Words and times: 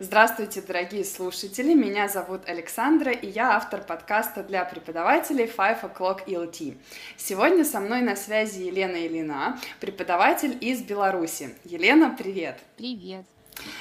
Здравствуйте, 0.00 0.60
дорогие 0.60 1.04
слушатели! 1.04 1.74
Меня 1.74 2.06
зовут 2.06 2.48
Александра, 2.48 3.10
и 3.10 3.26
я 3.28 3.56
автор 3.56 3.82
подкаста 3.82 4.44
для 4.44 4.64
преподавателей 4.64 5.46
Five 5.46 5.80
O'Clock 5.82 6.24
ELT. 6.28 6.76
Сегодня 7.16 7.64
со 7.64 7.80
мной 7.80 8.02
на 8.02 8.14
связи 8.14 8.60
Елена 8.60 8.94
Ильина, 8.94 9.58
преподаватель 9.80 10.56
из 10.60 10.82
Беларуси. 10.82 11.52
Елена, 11.64 12.14
привет! 12.16 12.60
Привет! 12.76 13.24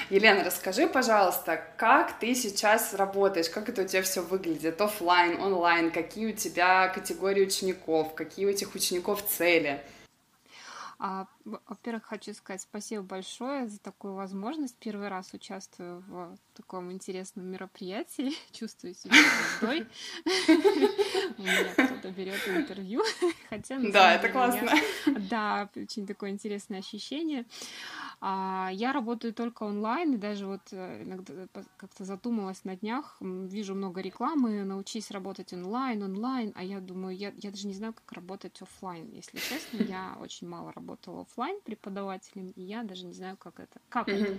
Елена, 0.10 0.44
расскажи, 0.44 0.88
пожалуйста, 0.88 1.62
как 1.78 2.18
ты 2.18 2.34
сейчас 2.34 2.96
работаешь, 2.96 3.52
как 3.52 3.70
это 3.70 3.84
у 3.84 3.86
тебя 3.86 4.02
все 4.02 4.22
выглядит, 4.22 4.82
офлайн, 4.82 5.40
онлайн, 5.40 5.92
какие 5.92 6.32
у 6.32 6.36
тебя 6.36 6.88
категории 6.88 7.44
учеников, 7.44 8.16
какие 8.16 8.48
у 8.48 8.50
этих 8.50 8.74
учеников 8.74 9.24
цели? 9.24 9.84
А, 11.00 11.28
во-первых, 11.46 12.06
хочу 12.06 12.34
сказать 12.34 12.62
спасибо 12.62 13.04
большое 13.04 13.68
за 13.68 13.80
такую 13.80 14.16
возможность. 14.16 14.76
Первый 14.80 15.10
раз 15.10 15.32
участвую 15.32 16.02
в 16.08 16.38
таком 16.56 16.92
интересном 16.92 17.46
мероприятии. 17.46 18.32
Чувствую 18.52 18.96
себя 18.96 19.14
звездой. 19.14 19.88
У 21.38 21.42
меня 21.42 21.74
кто-то 21.74 22.10
берет 22.10 22.48
интервью. 22.48 23.04
Хотя, 23.50 23.80
да, 23.80 24.16
это 24.16 24.30
классно. 24.30 24.72
Да, 25.30 25.70
очень 25.76 26.08
такое 26.08 26.32
интересное 26.32 26.80
ощущение. 26.80 27.46
А, 28.20 28.70
я 28.74 28.94
работаю 28.94 29.32
только 29.32 29.64
онлайн, 29.64 30.16
и 30.16 30.18
даже 30.18 30.48
вот 30.48 30.62
э, 30.72 31.04
иногда 31.04 31.34
как-то 31.78 32.04
задумалась 32.04 32.64
на 32.64 32.76
днях, 32.76 33.16
вижу 33.22 33.76
много 33.76 34.02
рекламы, 34.02 34.64
научись 34.64 35.12
работать 35.12 35.54
онлайн, 35.54 36.02
онлайн, 36.02 36.52
а 36.56 36.64
я 36.64 36.80
думаю, 36.80 37.16
я, 37.16 37.32
я 37.38 37.52
даже 37.52 37.68
не 37.68 37.76
знаю, 37.76 37.94
как 37.94 38.12
работать 38.14 38.60
офлайн, 38.60 39.12
если 39.12 39.38
честно, 39.38 39.84
я 39.84 40.18
очень 40.20 40.48
мало 40.48 40.72
работала 40.72 41.22
офлайн 41.22 41.62
преподавателем, 41.62 42.50
и 42.56 42.64
я 42.64 42.84
даже 42.84 43.06
не 43.06 43.14
знаю, 43.14 43.38
как 43.38 43.60
это, 43.60 43.80
как 43.90 44.10
это. 44.10 44.36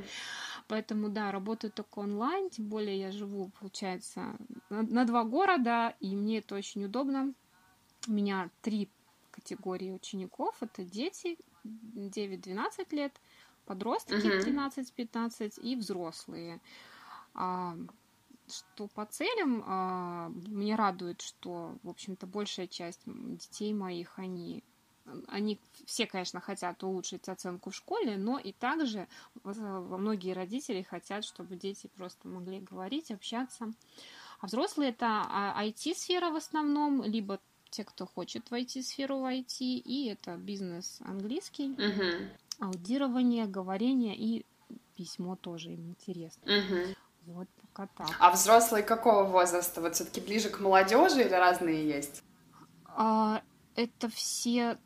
Поэтому, 0.67 1.09
да, 1.09 1.31
работаю 1.31 1.71
только 1.71 2.01
онлайн, 2.01 2.51
тем 2.51 2.67
более 2.67 2.99
я 2.99 3.13
живу, 3.13 3.53
получается, 3.61 4.37
на, 4.71 4.83
на 4.83 5.05
два 5.05 5.23
города, 5.23 5.95
и 6.01 6.17
мне 6.17 6.39
это 6.39 6.57
очень 6.57 6.85
удобно. 6.85 7.33
У 8.09 8.13
меня 8.13 8.51
три 8.61 8.91
категории 9.31 9.93
учеников. 9.93 10.57
Это 10.61 10.85
дети 10.85 11.39
9-12 11.65 12.95
лет, 12.95 13.21
подростки 13.69 14.15
uh-huh. 14.15 14.73
13-15 14.97 15.61
и 15.61 15.77
взрослые. 15.77 16.61
А, 17.35 17.77
что 18.49 18.89
по 18.89 19.05
целям, 19.05 19.63
а, 19.67 20.31
мне 20.47 20.75
радует, 20.75 21.21
что, 21.21 21.77
в 21.83 21.91
общем-то, 21.91 22.27
большая 22.27 22.67
часть 22.67 23.03
детей 23.05 23.75
моих, 23.75 24.19
они 24.19 24.65
они 25.27 25.59
все, 25.87 26.07
конечно, 26.07 26.39
хотят 26.39 26.85
улучшить 26.85 27.31
оценку 27.31 27.71
в 27.71 27.75
школе, 27.75 28.19
но 28.19 28.39
и 28.39 28.53
также 28.53 29.09
многие 29.43 30.35
родители 30.35 30.83
хотят, 30.83 31.25
чтобы 31.25 31.57
дети 31.57 31.89
просто 31.97 32.29
могли 32.29 32.61
говорить, 32.61 33.11
общаться. 33.11 33.73
А 34.41 34.47
взрослые 34.47 34.91
это 34.91 35.07
IT-сфера 35.57 36.27
а, 36.27 36.31
в 36.31 36.37
основном, 36.37 37.03
либо 37.03 37.41
те, 37.71 37.85
кто 37.85 38.05
хочет 38.05 38.51
войти 38.51 38.83
в 38.83 38.87
сферу 38.87 39.25
IT, 39.25 39.61
и 39.61 40.09
это 40.09 40.37
бизнес 40.37 41.01
английский. 41.07 41.69
Uh-huh 41.69 42.29
аудирование, 42.59 43.47
говорение 43.47 44.17
и 44.17 44.47
письмо 44.97 45.37
тоже 45.37 45.73
им 45.73 45.89
интересно. 45.89 46.43
Угу. 46.45 47.35
Вот 47.35 47.49
пока 47.61 47.89
так. 47.97 48.17
А 48.19 48.31
взрослые 48.31 48.83
какого 48.83 49.25
возраста? 49.25 49.81
Вот 49.81 49.95
все-таки 49.95 50.21
ближе 50.21 50.51
к 50.51 50.61
молодежи 50.61 51.21
или 51.21 51.35
разные 51.35 51.89
есть? 51.89 52.23
А, 52.87 53.43
это 53.77 54.09
все 54.09 54.79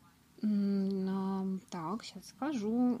так, 1.69 2.03
сейчас 2.03 2.27
скажу. 2.27 2.99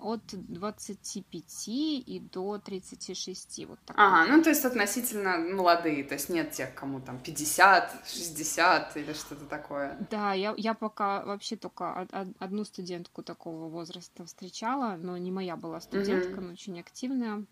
От 0.00 0.22
25 0.32 1.68
и 1.68 2.22
до 2.32 2.58
36. 2.58 3.66
Вот 3.66 3.78
так. 3.86 3.96
Ага, 3.98 4.30
ну 4.30 4.42
то 4.42 4.50
есть 4.50 4.64
относительно 4.64 5.38
молодые, 5.38 6.04
то 6.04 6.14
есть 6.14 6.28
нет 6.28 6.50
тех, 6.50 6.74
кому 6.74 7.00
там 7.00 7.18
50, 7.20 8.06
60 8.06 8.96
или 8.98 9.12
что-то 9.14 9.46
такое. 9.46 9.96
Да, 10.10 10.34
я, 10.34 10.54
я 10.58 10.74
пока 10.74 11.24
вообще 11.24 11.56
только 11.56 12.06
одну 12.38 12.64
студентку 12.64 13.22
такого 13.22 13.68
возраста 13.68 14.26
встречала, 14.26 14.96
но 14.96 15.16
не 15.16 15.30
моя 15.30 15.56
была 15.56 15.80
студентка, 15.80 16.38
угу. 16.38 16.40
но 16.42 16.52
очень 16.52 16.78
активная. 16.78 17.44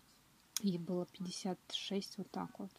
Ей 0.61 0.77
было 0.77 1.07
56, 1.07 2.17
вот 2.19 2.29
так 2.29 2.49
вот. 2.59 2.71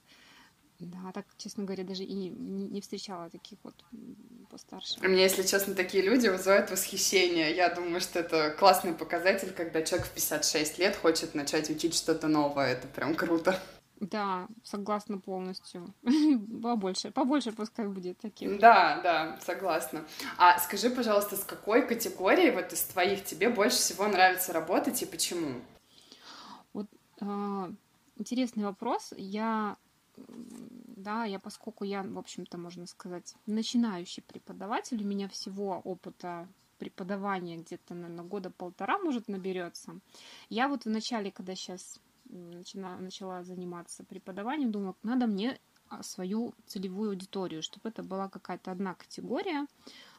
Да, 0.78 1.10
так, 1.12 1.26
честно 1.36 1.64
говоря, 1.64 1.82
даже 1.82 2.04
и 2.04 2.14
не, 2.28 2.80
встречала 2.80 3.28
таких 3.30 3.58
вот 3.64 3.74
постарше. 4.48 5.00
Мне, 5.00 5.22
если 5.22 5.42
честно, 5.42 5.74
такие 5.74 6.04
люди 6.04 6.28
вызывают 6.28 6.70
восхищение. 6.70 7.54
Я 7.54 7.74
думаю, 7.74 8.00
что 8.00 8.20
это 8.20 8.50
классный 8.50 8.94
показатель, 8.94 9.52
когда 9.52 9.82
человек 9.82 10.06
в 10.06 10.12
56 10.12 10.78
лет 10.78 10.94
хочет 10.94 11.34
начать 11.34 11.68
учить 11.68 11.94
что-то 11.94 12.28
новое. 12.28 12.74
Это 12.74 12.86
прям 12.86 13.16
круто. 13.16 13.60
Да, 14.00 14.46
согласна 14.62 15.18
полностью. 15.18 15.92
Побольше, 16.62 17.10
побольше 17.10 17.50
пускай 17.50 17.88
будет 17.88 18.18
таких. 18.18 18.60
Да, 18.60 19.00
да, 19.02 19.38
согласна. 19.44 20.04
А 20.36 20.60
скажи, 20.60 20.90
пожалуйста, 20.90 21.36
с 21.36 21.42
какой 21.42 21.84
категорией 21.84 22.52
вот 22.52 22.72
из 22.72 22.82
твоих 22.82 23.24
тебе 23.24 23.48
больше 23.48 23.78
всего 23.78 24.06
нравится 24.06 24.52
работать 24.52 25.02
и 25.02 25.06
почему? 25.06 25.60
Вот 26.72 26.86
э, 27.20 27.72
интересный 28.16 28.64
вопрос. 28.64 29.12
Я 29.16 29.76
да, 30.28 31.24
я, 31.24 31.38
поскольку 31.38 31.84
я, 31.84 32.02
в 32.02 32.18
общем-то, 32.18 32.58
можно 32.58 32.86
сказать, 32.86 33.34
начинающий 33.46 34.22
преподаватель, 34.22 35.02
у 35.02 35.06
меня 35.06 35.28
всего 35.28 35.80
опыта 35.84 36.48
преподавания 36.78 37.56
где-то, 37.56 37.94
наверное, 37.94 38.24
года 38.24 38.50
полтора, 38.50 38.98
может, 38.98 39.28
наберется. 39.28 39.98
Я 40.48 40.68
вот 40.68 40.84
в 40.84 40.90
начале, 40.90 41.30
когда 41.30 41.54
сейчас 41.54 42.00
начала, 42.24 42.96
начала 42.96 43.42
заниматься 43.42 44.04
преподаванием, 44.04 44.70
думала, 44.70 44.94
надо 45.02 45.26
мне 45.26 45.58
а, 45.88 46.02
свою 46.02 46.54
целевую 46.66 47.10
аудиторию, 47.10 47.62
чтобы 47.62 47.88
это 47.88 48.02
была 48.02 48.28
какая-то 48.28 48.70
одна 48.70 48.94
категория, 48.94 49.66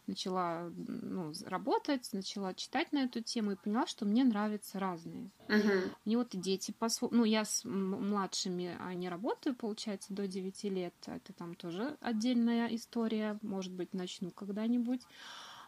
начала 0.10 0.72
ну, 0.76 1.32
работать, 1.46 2.10
начала 2.12 2.54
читать 2.54 2.92
на 2.92 3.04
эту 3.04 3.22
тему 3.22 3.54
и 3.54 3.56
поняла, 3.56 3.88
что 3.88 4.06
мне 4.06 4.24
нравятся 4.24 4.80
разные. 4.80 5.30
Uh-huh. 5.48 5.92
Мне 6.06 6.18
вот 6.18 6.34
и 6.34 6.38
дети, 6.38 6.74
по 6.78 6.90
ну, 7.12 7.24
я 7.24 7.46
с 7.46 7.64
младшими 7.64 8.76
а 8.80 8.94
не 8.94 9.10
работаю, 9.10 9.56
получается, 9.56 10.14
до 10.14 10.28
9 10.28 10.64
лет. 10.66 10.94
Это 11.06 11.34
там 11.34 11.56
тоже 11.56 11.98
отдельная 12.02 12.68
история. 12.76 13.40
Может 13.42 13.74
быть, 13.74 13.94
начну 13.94 14.32
когда-нибудь. 14.32 15.02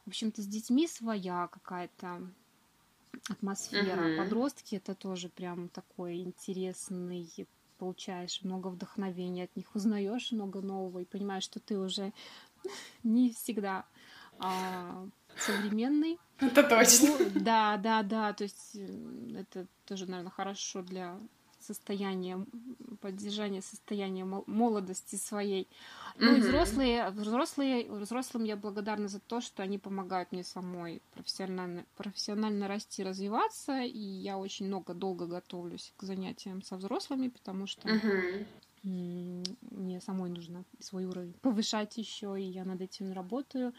В 0.05 0.09
общем-то, 0.09 0.41
с 0.41 0.47
детьми 0.47 0.87
своя 0.87 1.47
какая-то 1.47 2.21
атмосфера. 3.29 4.01
Uh-huh. 4.01 4.17
Подростки 4.17 4.75
это 4.75 4.95
тоже 4.95 5.29
прям 5.29 5.69
такой 5.69 6.21
интересный 6.21 7.47
получаешь 7.81 8.43
много 8.43 8.67
вдохновения 8.67 9.45
от 9.45 9.55
них, 9.55 9.73
узнаешь 9.73 10.31
много 10.31 10.61
нового 10.61 10.99
и 10.99 11.05
понимаешь, 11.05 11.45
что 11.45 11.59
ты 11.59 11.79
уже 11.79 12.13
не 13.03 13.31
всегда 13.31 13.85
а, 14.41 15.07
современный. 15.37 16.19
Это 16.39 16.63
точно. 16.63 17.09
Ну, 17.19 17.31
да, 17.35 17.77
да, 17.77 18.03
да. 18.03 18.33
То 18.33 18.43
есть 18.43 18.75
это 19.35 19.67
тоже, 19.85 20.05
наверное, 20.07 20.31
хорошо 20.31 20.81
для 20.81 21.17
состояния, 21.61 22.43
поддержания 22.99 23.61
состояния 23.61 24.25
молодости 24.25 25.15
своей. 25.15 25.67
Ну 26.17 26.35
и 26.35 26.39
взрослые, 26.39 27.09
взрослые, 27.11 27.89
взрослым 27.89 28.43
я 28.43 28.57
благодарна 28.57 29.07
за 29.07 29.19
то, 29.19 29.41
что 29.41 29.63
они 29.63 29.77
помогают 29.77 30.31
мне 30.31 30.43
самой 30.43 31.01
профессионально, 31.13 31.85
профессионально 31.95 32.67
расти, 32.67 33.03
развиваться. 33.03 33.81
И 33.81 33.99
я 33.99 34.37
очень 34.37 34.67
много, 34.67 34.93
долго 34.93 35.27
готовлюсь 35.27 35.93
к 35.97 36.03
занятиям 36.03 36.61
со 36.63 36.77
взрослыми, 36.77 37.29
потому 37.29 37.67
что 37.67 37.87
uh-huh. 37.87 38.45
мне 38.83 40.01
самой 40.01 40.29
нужно 40.29 40.65
свой 40.79 41.05
уровень 41.05 41.33
повышать 41.41 41.97
еще, 41.97 42.35
и 42.39 42.43
я 42.43 42.65
над 42.65 42.81
этим 42.81 43.13
работаю. 43.13 43.73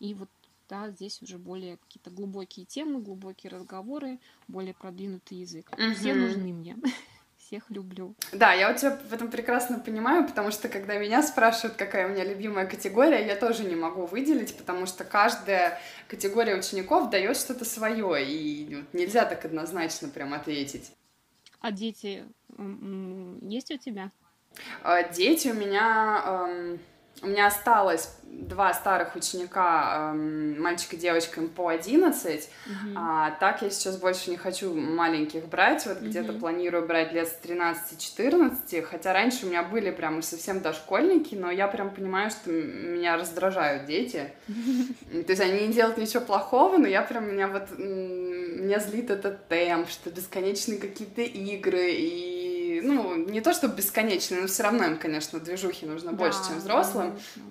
И 0.00 0.14
вот 0.14 0.28
да, 0.68 0.90
здесь 0.90 1.22
уже 1.22 1.38
более 1.38 1.78
какие-то 1.78 2.10
глубокие 2.10 2.66
темы, 2.66 3.00
глубокие 3.00 3.50
разговоры, 3.50 4.18
более 4.48 4.74
продвинутый 4.74 5.38
язык. 5.38 5.70
Угу. 5.72 5.94
Все 5.94 6.14
нужны 6.14 6.52
мне. 6.52 6.76
Всех 7.38 7.70
люблю. 7.70 8.14
Да, 8.32 8.52
я 8.52 8.70
у 8.70 8.76
тебя 8.76 8.96
в 8.96 9.14
этом 9.14 9.30
прекрасно 9.30 9.78
понимаю, 9.78 10.26
потому 10.26 10.50
что 10.50 10.68
когда 10.68 10.98
меня 10.98 11.22
спрашивают, 11.22 11.78
какая 11.78 12.06
у 12.06 12.10
меня 12.10 12.22
любимая 12.22 12.66
категория, 12.66 13.26
я 13.26 13.36
тоже 13.36 13.64
не 13.64 13.74
могу 13.74 14.04
выделить, 14.04 14.54
потому 14.54 14.84
что 14.84 15.04
каждая 15.04 15.80
категория 16.08 16.56
учеников 16.56 17.08
дает 17.08 17.38
что-то 17.38 17.64
свое, 17.64 18.22
и 18.22 18.84
нельзя 18.92 19.24
так 19.24 19.46
однозначно 19.46 20.08
прям 20.08 20.34
ответить. 20.34 20.92
А 21.60 21.72
дети 21.72 22.24
есть 23.40 23.70
у 23.70 23.78
тебя? 23.78 24.10
А, 24.82 25.02
дети 25.02 25.48
у 25.48 25.54
меня... 25.54 26.78
У 27.22 27.26
меня 27.26 27.46
осталось 27.46 28.10
два 28.38 28.72
старых 28.72 29.16
ученика, 29.16 30.12
эм, 30.12 30.60
мальчик 30.60 30.94
и 30.94 30.96
девочка, 30.96 31.40
им 31.40 31.48
по 31.48 31.68
11. 31.68 32.48
Uh-huh. 32.48 32.94
А, 32.96 33.32
так 33.32 33.62
я 33.62 33.70
сейчас 33.70 33.96
больше 33.96 34.30
не 34.30 34.36
хочу 34.36 34.72
маленьких 34.74 35.46
брать, 35.46 35.86
вот 35.86 36.00
где-то 36.00 36.32
планирую 36.34 36.86
брать 36.86 37.12
лет 37.12 37.28
с 37.28 37.38
13-14, 37.44 38.82
хотя 38.82 39.12
раньше 39.12 39.46
у 39.46 39.48
меня 39.48 39.62
были 39.62 39.90
прям 39.90 40.22
совсем 40.22 40.60
дошкольники, 40.60 41.34
но 41.34 41.50
я 41.50 41.66
прям 41.66 41.90
понимаю, 41.90 42.30
что 42.30 42.50
меня 42.50 43.16
раздражают 43.16 43.86
дети. 43.86 44.30
То 44.46 45.30
есть 45.32 45.40
они 45.40 45.66
не 45.66 45.72
делают 45.72 45.98
ничего 45.98 46.22
плохого, 46.22 46.76
но 46.76 46.86
я 46.86 47.02
прям, 47.02 47.32
меня 47.32 47.48
вот, 47.48 47.76
меня 47.78 48.78
злит 48.78 49.10
этот 49.10 49.48
темп, 49.48 49.88
что 49.88 50.10
бесконечные 50.10 50.78
какие-то 50.78 51.22
игры, 51.22 51.90
и 51.90 52.37
ну, 52.80 53.16
не 53.16 53.40
то 53.40 53.52
чтобы 53.52 53.76
бесконечные, 53.76 54.42
но 54.42 54.46
все 54.46 54.62
равно 54.62 54.84
им, 54.84 54.98
конечно, 54.98 55.40
движухи 55.40 55.86
нужно 55.86 56.12
да, 56.12 56.16
больше, 56.16 56.38
чем 56.46 56.58
взрослым. 56.58 57.18
Да, 57.36 57.42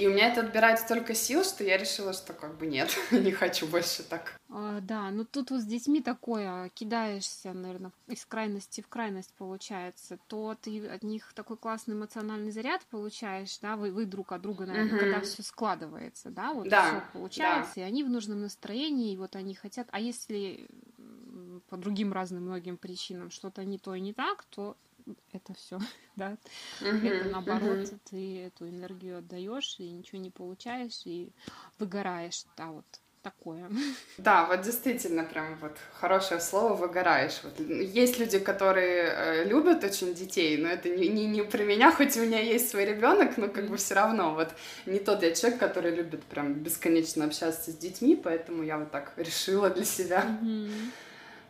и 0.00 0.06
у 0.06 0.12
меня 0.12 0.28
это 0.28 0.40
отбирает 0.40 0.78
столько 0.78 1.14
сил, 1.14 1.44
что 1.44 1.62
я 1.62 1.76
решила, 1.76 2.14
что 2.14 2.32
как 2.32 2.56
бы 2.56 2.66
нет, 2.66 2.96
не 3.10 3.32
хочу 3.32 3.66
больше 3.66 4.02
так. 4.02 4.40
А, 4.48 4.80
да, 4.80 5.10
ну 5.10 5.24
тут 5.24 5.50
вот 5.50 5.60
с 5.60 5.64
детьми 5.64 6.00
такое, 6.00 6.70
кидаешься, 6.70 7.52
наверное, 7.52 7.92
из 8.08 8.24
крайности 8.24 8.80
в 8.80 8.88
крайность 8.88 9.34
получается. 9.36 10.18
То 10.26 10.56
ты 10.60 10.86
от 10.88 11.02
них 11.02 11.32
такой 11.34 11.58
классный 11.58 11.94
эмоциональный 11.94 12.50
заряд 12.50 12.80
получаешь, 12.86 13.58
да, 13.58 13.76
вы, 13.76 13.92
вы 13.92 14.06
друг 14.06 14.32
от 14.32 14.40
друга, 14.40 14.64
наверное, 14.64 14.94
mm-hmm. 14.94 14.98
когда 14.98 15.20
все 15.20 15.42
складывается, 15.42 16.30
да, 16.30 16.54
вот 16.54 16.68
да, 16.68 16.86
все 16.86 17.02
получается, 17.12 17.72
да. 17.76 17.82
и 17.82 17.84
они 17.84 18.02
в 18.02 18.08
нужном 18.08 18.40
настроении, 18.40 19.12
и 19.12 19.16
вот 19.18 19.36
они 19.36 19.54
хотят. 19.54 19.86
А 19.90 20.00
если 20.00 20.66
по 21.70 21.76
другим 21.76 22.12
разным 22.12 22.44
многим 22.44 22.76
причинам 22.76 23.30
что-то 23.30 23.64
не 23.64 23.78
то 23.78 23.94
и 23.94 24.00
не 24.00 24.12
так, 24.12 24.44
то 24.44 24.76
это 25.32 25.54
все, 25.54 25.78
да, 26.16 26.36
uh-huh, 26.80 27.08
это 27.08 27.28
наоборот, 27.28 27.78
uh-huh. 27.78 27.98
ты 28.10 28.42
эту 28.42 28.68
энергию 28.68 29.18
отдаешь 29.18 29.76
и 29.78 29.90
ничего 29.90 30.20
не 30.20 30.30
получаешь 30.30 31.02
и 31.04 31.30
выгораешь, 31.78 32.44
да, 32.56 32.66
вот 32.66 32.84
такое. 33.22 33.70
Да, 34.18 34.46
вот 34.46 34.62
действительно, 34.62 35.24
прям 35.24 35.56
вот 35.58 35.76
хорошее 35.94 36.40
слово 36.40 36.74
выгораешь. 36.74 37.40
Вот, 37.42 37.60
есть 37.60 38.18
люди, 38.18 38.38
которые 38.38 39.04
э, 39.04 39.44
любят 39.44 39.84
очень 39.84 40.14
детей, 40.14 40.56
но 40.56 40.68
это 40.68 40.88
не, 40.88 41.08
не, 41.08 41.26
не 41.26 41.42
про 41.42 41.62
меня, 41.62 41.92
хоть 41.92 42.16
у 42.16 42.20
меня 42.20 42.40
есть 42.40 42.70
свой 42.70 42.84
ребенок, 42.84 43.36
но 43.36 43.48
как 43.48 43.68
бы 43.68 43.76
все 43.76 43.94
равно 43.94 44.34
вот 44.34 44.48
не 44.86 44.98
тот 44.98 45.22
я 45.22 45.34
человек, 45.34 45.60
который 45.60 45.94
любит 45.94 46.24
прям 46.24 46.54
бесконечно 46.54 47.24
общаться 47.24 47.70
с 47.70 47.76
детьми, 47.76 48.16
поэтому 48.16 48.62
я 48.62 48.78
вот 48.78 48.90
так 48.90 49.12
решила 49.16 49.70
для 49.70 49.84
себя. 49.84 50.24
Mm-hmm 50.42 50.90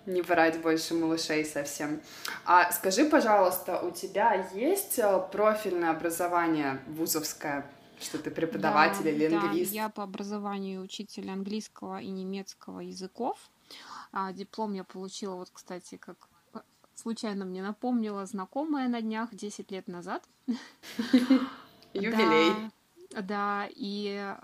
не 0.06 0.22
брать 0.22 0.60
больше 0.60 0.94
малышей 0.94 1.44
совсем. 1.44 2.00
А 2.44 2.70
скажи, 2.72 3.04
пожалуйста, 3.04 3.80
у 3.80 3.90
тебя 3.90 4.48
есть 4.54 4.98
э, 4.98 5.22
профильное 5.30 5.90
образование 5.90 6.80
вузовское, 6.86 7.70
что 8.00 8.18
ты 8.18 8.30
преподаватель 8.30 9.04
да, 9.04 9.10
или 9.10 9.28
лингвист? 9.28 9.72
Да, 9.72 9.76
я 9.76 9.88
по 9.88 10.02
образованию 10.02 10.82
учитель 10.82 11.30
английского 11.30 12.00
и 12.00 12.08
немецкого 12.08 12.80
языков. 12.80 13.38
А, 14.12 14.32
диплом 14.32 14.72
я 14.72 14.84
получила, 14.84 15.36
вот, 15.36 15.50
кстати, 15.52 15.96
как 15.96 16.16
случайно 16.94 17.44
мне 17.44 17.62
напомнила 17.62 18.26
знакомая 18.26 18.88
на 18.88 19.00
днях 19.00 19.34
10 19.34 19.70
лет 19.70 19.88
назад. 19.88 20.28
Юбилей. 21.94 22.52
Да, 23.10 23.22
да 23.22 23.68
и 23.70 24.34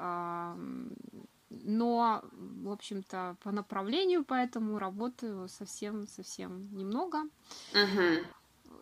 но, 1.64 2.22
в 2.32 2.70
общем-то, 2.70 3.36
по 3.42 3.52
направлению 3.52 4.24
поэтому 4.24 4.78
работаю 4.78 5.48
совсем-совсем 5.48 6.74
немного. 6.76 7.24
Uh-huh. 7.72 8.24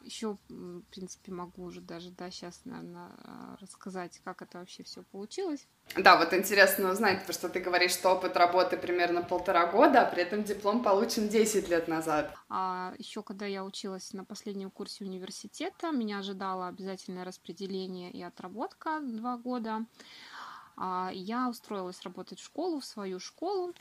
Еще, 0.02 0.36
в 0.48 0.82
принципе, 0.90 1.32
могу 1.32 1.64
уже 1.64 1.80
даже, 1.80 2.10
да, 2.10 2.30
сейчас, 2.30 2.60
наверное, 2.64 3.10
рассказать, 3.60 4.20
как 4.24 4.42
это 4.42 4.58
вообще 4.58 4.82
все 4.82 5.02
получилось. 5.02 5.66
Да, 5.96 6.18
вот 6.18 6.32
интересно 6.32 6.90
узнать, 6.90 7.20
потому 7.20 7.34
что 7.34 7.48
ты 7.48 7.60
говоришь, 7.60 7.92
что 7.92 8.10
опыт 8.10 8.36
работы 8.36 8.76
примерно 8.76 9.22
полтора 9.22 9.66
года, 9.66 10.02
а 10.02 10.10
при 10.10 10.22
этом 10.22 10.42
диплом 10.42 10.82
получен 10.82 11.28
10 11.28 11.68
лет 11.68 11.88
назад. 11.88 12.34
А 12.48 12.94
еще 12.98 13.22
когда 13.22 13.46
я 13.46 13.64
училась 13.64 14.12
на 14.12 14.24
последнем 14.24 14.70
курсе 14.70 15.04
университета, 15.04 15.92
меня 15.92 16.18
ожидало 16.18 16.68
обязательное 16.68 17.24
распределение 17.24 18.10
и 18.10 18.22
отработка 18.22 19.00
два 19.00 19.36
года. 19.36 19.86
А 20.76 21.10
я 21.12 21.48
устроилась 21.48 22.02
работать 22.02 22.40
в 22.40 22.44
школу, 22.44 22.80
в 22.80 22.84
свою 22.84 23.20
школу. 23.20 23.72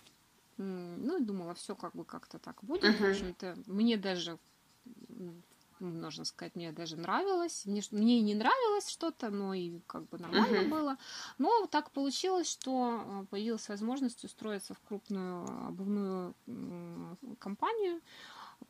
Ну 0.57 1.18
и 1.18 1.24
думала, 1.24 1.56
все 1.56 1.75
как 1.75 1.94
бы 1.94 2.06
как-то 2.06 2.38
так 2.38 2.63
будет. 2.63 2.84
Uh-huh. 2.84 3.07
В 3.07 3.10
общем-то, 3.10 3.57
мне 3.66 3.98
даже, 3.98 4.38
можно 5.80 6.25
сказать, 6.25 6.56
мне 6.56 6.72
даже 6.72 6.95
нравилось. 6.95 7.66
Мне, 7.66 7.81
мне 7.92 8.19
и 8.19 8.22
не 8.22 8.36
нравилось 8.36 8.88
что-то, 8.90 9.31
но 9.31 9.56
и 9.56 9.80
как 9.88 10.07
бы 10.10 10.19
нормально 10.19 10.57
uh-huh. 10.57 10.69
было. 10.69 10.98
Но 11.40 11.66
так 11.68 11.90
получилось, 11.92 12.50
что 12.50 13.04
а, 13.04 13.25
появилась 13.31 13.68
возможность 13.68 14.24
устроиться 14.24 14.75
в 14.75 14.80
крупную 14.81 15.68
обувную 15.68 16.36
компанию 17.40 18.01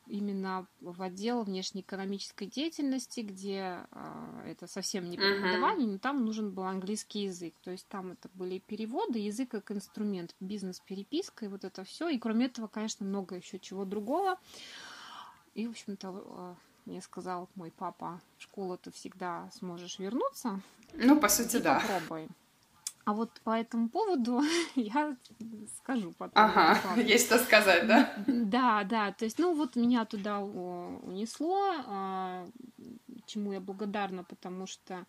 именно 0.07 0.67
в 0.79 1.01
отдел 1.01 1.43
внешнеэкономической 1.43 2.47
деятельности, 2.47 3.21
где 3.21 3.85
э, 3.91 4.43
это 4.51 4.67
совсем 4.67 5.09
не 5.09 5.17
преподавание, 5.17 5.87
uh-huh. 5.87 5.93
но 5.93 5.97
там 5.97 6.25
нужен 6.25 6.51
был 6.51 6.63
английский 6.63 7.23
язык. 7.23 7.55
То 7.61 7.71
есть 7.71 7.87
там 7.87 8.11
это 8.11 8.29
были 8.33 8.59
переводы, 8.59 9.19
язык 9.19 9.49
как 9.51 9.71
инструмент, 9.71 10.35
бизнес-переписка 10.39 11.45
и 11.45 11.47
вот 11.47 11.63
это 11.63 11.83
все. 11.83 12.09
И 12.09 12.19
кроме 12.19 12.45
этого, 12.45 12.67
конечно, 12.67 13.05
много 13.05 13.35
еще 13.35 13.59
чего 13.59 13.85
другого. 13.85 14.39
И, 15.53 15.67
в 15.67 15.71
общем-то, 15.71 16.23
э, 16.25 16.55
мне 16.85 17.01
сказал 17.01 17.49
мой 17.55 17.71
папа, 17.71 18.21
в 18.37 18.43
школу 18.43 18.77
ты 18.77 18.91
всегда 18.91 19.49
сможешь 19.53 19.99
вернуться. 19.99 20.61
Ну, 20.93 21.19
по 21.19 21.29
сути, 21.29 21.57
да. 21.57 21.79
Попробуй. 21.79 22.29
А 23.05 23.13
вот 23.13 23.41
по 23.43 23.51
этому 23.51 23.89
поводу 23.89 24.41
я 24.75 25.17
скажу 25.77 26.13
потом. 26.17 26.33
Ага, 26.35 26.79
есть 27.01 27.25
что 27.25 27.37
сказать, 27.39 27.87
да? 27.87 28.13
Да, 28.27 28.83
да. 28.83 29.11
То 29.11 29.25
есть, 29.25 29.39
ну 29.39 29.53
вот 29.53 29.75
меня 29.75 30.05
туда 30.05 30.39
унесло, 30.39 31.73
а, 31.87 32.47
чему 33.25 33.53
я 33.53 33.59
благодарна, 33.59 34.23
потому 34.23 34.67
что 34.67 35.05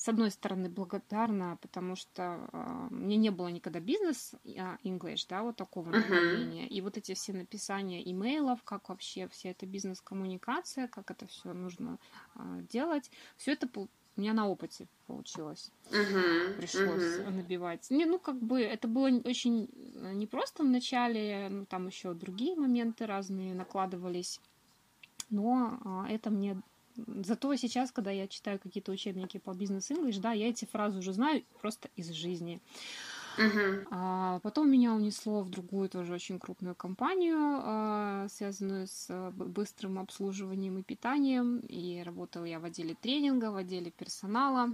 с 0.00 0.08
одной 0.08 0.30
стороны, 0.30 0.70
благодарна, 0.70 1.58
потому 1.60 1.94
что 1.94 2.48
э, 2.52 2.86
мне 2.90 3.16
не 3.18 3.28
было 3.28 3.48
никогда 3.48 3.80
бизнес 3.80 4.34
а 4.56 4.78
English, 4.82 5.26
да, 5.28 5.42
вот 5.42 5.56
такого 5.56 5.90
направления. 5.90 6.64
Uh-huh. 6.64 6.68
И 6.68 6.80
вот 6.80 6.96
эти 6.96 7.12
все 7.12 7.34
написания 7.34 8.10
имейлов, 8.10 8.62
как 8.64 8.88
вообще 8.88 9.28
вся 9.28 9.50
эта 9.50 9.66
бизнес-коммуникация, 9.66 10.88
как 10.88 11.10
это 11.10 11.26
все 11.26 11.52
нужно 11.52 11.98
э, 12.34 12.62
делать, 12.70 13.10
все 13.36 13.52
это 13.52 13.68
у 14.16 14.20
меня 14.20 14.32
на 14.32 14.48
опыте 14.48 14.86
получилось. 15.06 15.70
Uh-huh, 15.90 16.56
Пришлось 16.56 17.18
uh-huh. 17.18 17.30
набивать. 17.30 17.90
Не, 17.90 18.06
ну, 18.06 18.18
как 18.18 18.40
бы 18.40 18.60
это 18.60 18.88
было 18.88 19.08
очень 19.24 19.68
э, 19.94 20.12
непросто 20.12 20.62
в 20.62 20.66
начале, 20.66 21.48
ну, 21.50 21.66
там 21.66 21.86
еще 21.86 22.14
другие 22.14 22.56
моменты 22.56 23.06
разные 23.06 23.54
накладывались. 23.54 24.40
Но 25.30 25.78
а, 25.84 26.06
это 26.08 26.30
мне 26.30 26.60
Зато 27.24 27.54
сейчас, 27.54 27.92
когда 27.92 28.10
я 28.10 28.26
читаю 28.26 28.58
какие-то 28.58 28.92
учебники 28.92 29.38
по 29.38 29.54
бизнес-инглиш, 29.54 30.18
да, 30.18 30.32
я 30.32 30.48
эти 30.48 30.64
фразы 30.64 30.98
уже 30.98 31.12
знаю 31.12 31.44
просто 31.60 31.88
из 31.96 32.10
жизни. 32.10 32.60
Uh-huh. 33.38 33.86
А 33.90 34.38
потом 34.40 34.70
меня 34.70 34.92
унесло 34.92 35.42
в 35.42 35.50
другую 35.50 35.88
тоже 35.88 36.12
очень 36.14 36.38
крупную 36.38 36.74
компанию, 36.74 37.38
а, 37.38 38.26
связанную 38.28 38.86
с 38.86 39.06
э, 39.08 39.30
быстрым 39.30 39.98
обслуживанием 39.98 40.78
и 40.78 40.82
питанием. 40.82 41.60
И 41.60 42.02
работала 42.02 42.44
я 42.44 42.60
в 42.60 42.64
отделе 42.64 42.94
тренинга, 43.00 43.50
в 43.50 43.56
отделе 43.56 43.90
персонала. 43.90 44.70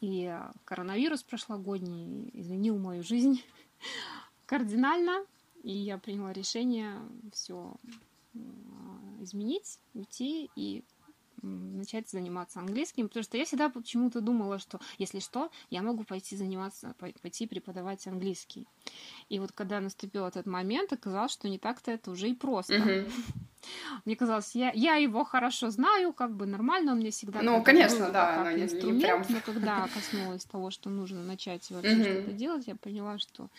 И 0.00 0.34
коронавирус 0.64 1.22
прошлогодний 1.22 2.30
изменил 2.34 2.78
мою 2.78 3.02
жизнь 3.02 3.42
кардинально. 4.46 5.24
И 5.62 5.72
я 5.72 5.98
приняла 5.98 6.32
решение 6.32 6.94
все 7.32 7.74
изменить, 9.20 9.78
уйти 9.94 10.50
и 10.54 10.84
начать 11.42 12.08
заниматься 12.08 12.60
английским, 12.60 13.08
потому 13.08 13.22
что 13.22 13.36
я 13.36 13.44
всегда 13.44 13.68
почему-то 13.68 14.20
думала, 14.20 14.58
что 14.58 14.80
если 14.98 15.20
что, 15.20 15.50
я 15.70 15.82
могу 15.82 16.04
пойти 16.04 16.36
заниматься, 16.36 16.94
пойти 16.98 17.46
преподавать 17.46 18.06
английский. 18.06 18.66
И 19.28 19.38
вот 19.38 19.52
когда 19.52 19.80
наступил 19.80 20.26
этот 20.26 20.46
момент, 20.46 20.92
оказалось, 20.92 21.32
что 21.32 21.48
не 21.48 21.58
так-то 21.58 21.90
это 21.90 22.10
уже 22.10 22.28
и 22.28 22.34
просто. 22.34 22.74
Mm-hmm. 22.74 23.12
Мне 24.04 24.16
казалось, 24.16 24.54
я, 24.54 24.70
я 24.72 24.96
его 24.96 25.24
хорошо 25.24 25.70
знаю, 25.70 26.12
как 26.12 26.34
бы 26.34 26.46
нормально, 26.46 26.92
он 26.92 26.98
мне 26.98 27.10
всегда... 27.10 27.42
Ну, 27.42 27.62
конечно, 27.62 28.06
был, 28.06 28.12
да, 28.12 28.44
как 28.44 28.58
инструмент, 28.58 28.94
не 28.94 29.00
прям... 29.02 29.24
но 29.28 29.40
когда 29.44 29.88
коснулась 29.88 30.44
того, 30.44 30.70
что 30.70 30.90
нужно 30.90 31.22
начать 31.22 31.68
вообще 31.70 31.94
mm-hmm. 31.94 32.22
что-то 32.22 32.32
делать, 32.32 32.66
я 32.66 32.76
поняла, 32.76 33.18
что 33.18 33.50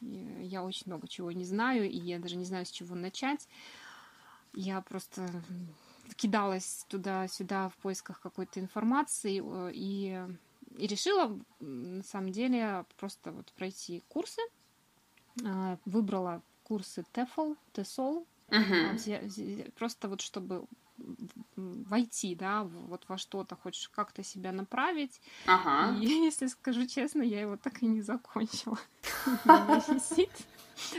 я 0.00 0.64
очень 0.64 0.84
много 0.86 1.08
чего 1.08 1.30
не 1.32 1.44
знаю, 1.44 1.88
и 1.88 1.96
я 1.96 2.18
даже 2.18 2.36
не 2.36 2.44
знаю, 2.44 2.66
с 2.66 2.70
чего 2.70 2.94
начать. 2.94 3.48
Я 4.52 4.80
просто 4.80 5.28
кидалась 6.14 6.84
туда-сюда 6.88 7.68
в 7.68 7.76
поисках 7.76 8.20
какой-то 8.20 8.60
информации 8.60 9.42
и, 9.72 10.26
и 10.76 10.86
решила 10.86 11.38
на 11.60 12.02
самом 12.02 12.32
деле 12.32 12.84
просто 12.96 13.32
вот 13.32 13.52
пройти 13.52 14.02
курсы. 14.08 14.40
А, 15.44 15.78
выбрала 15.84 16.42
курсы 16.64 17.04
TEFL, 17.12 17.56
TESOL, 17.72 18.26
uh-huh. 18.48 19.72
просто 19.72 20.08
вот 20.08 20.20
чтобы 20.20 20.66
войти, 21.56 22.34
да, 22.34 22.64
вот 22.64 23.04
во 23.08 23.18
что-то, 23.18 23.56
хочешь 23.56 23.88
как-то 23.88 24.22
себя 24.22 24.52
направить. 24.52 25.20
Ага. 25.46 25.98
И, 25.98 26.06
если 26.24 26.46
скажу 26.46 26.86
честно, 26.86 27.22
я 27.22 27.40
его 27.40 27.56
так 27.56 27.82
и 27.82 27.86
не 27.86 28.02
закончила. 28.02 28.78
висит. 29.88 30.30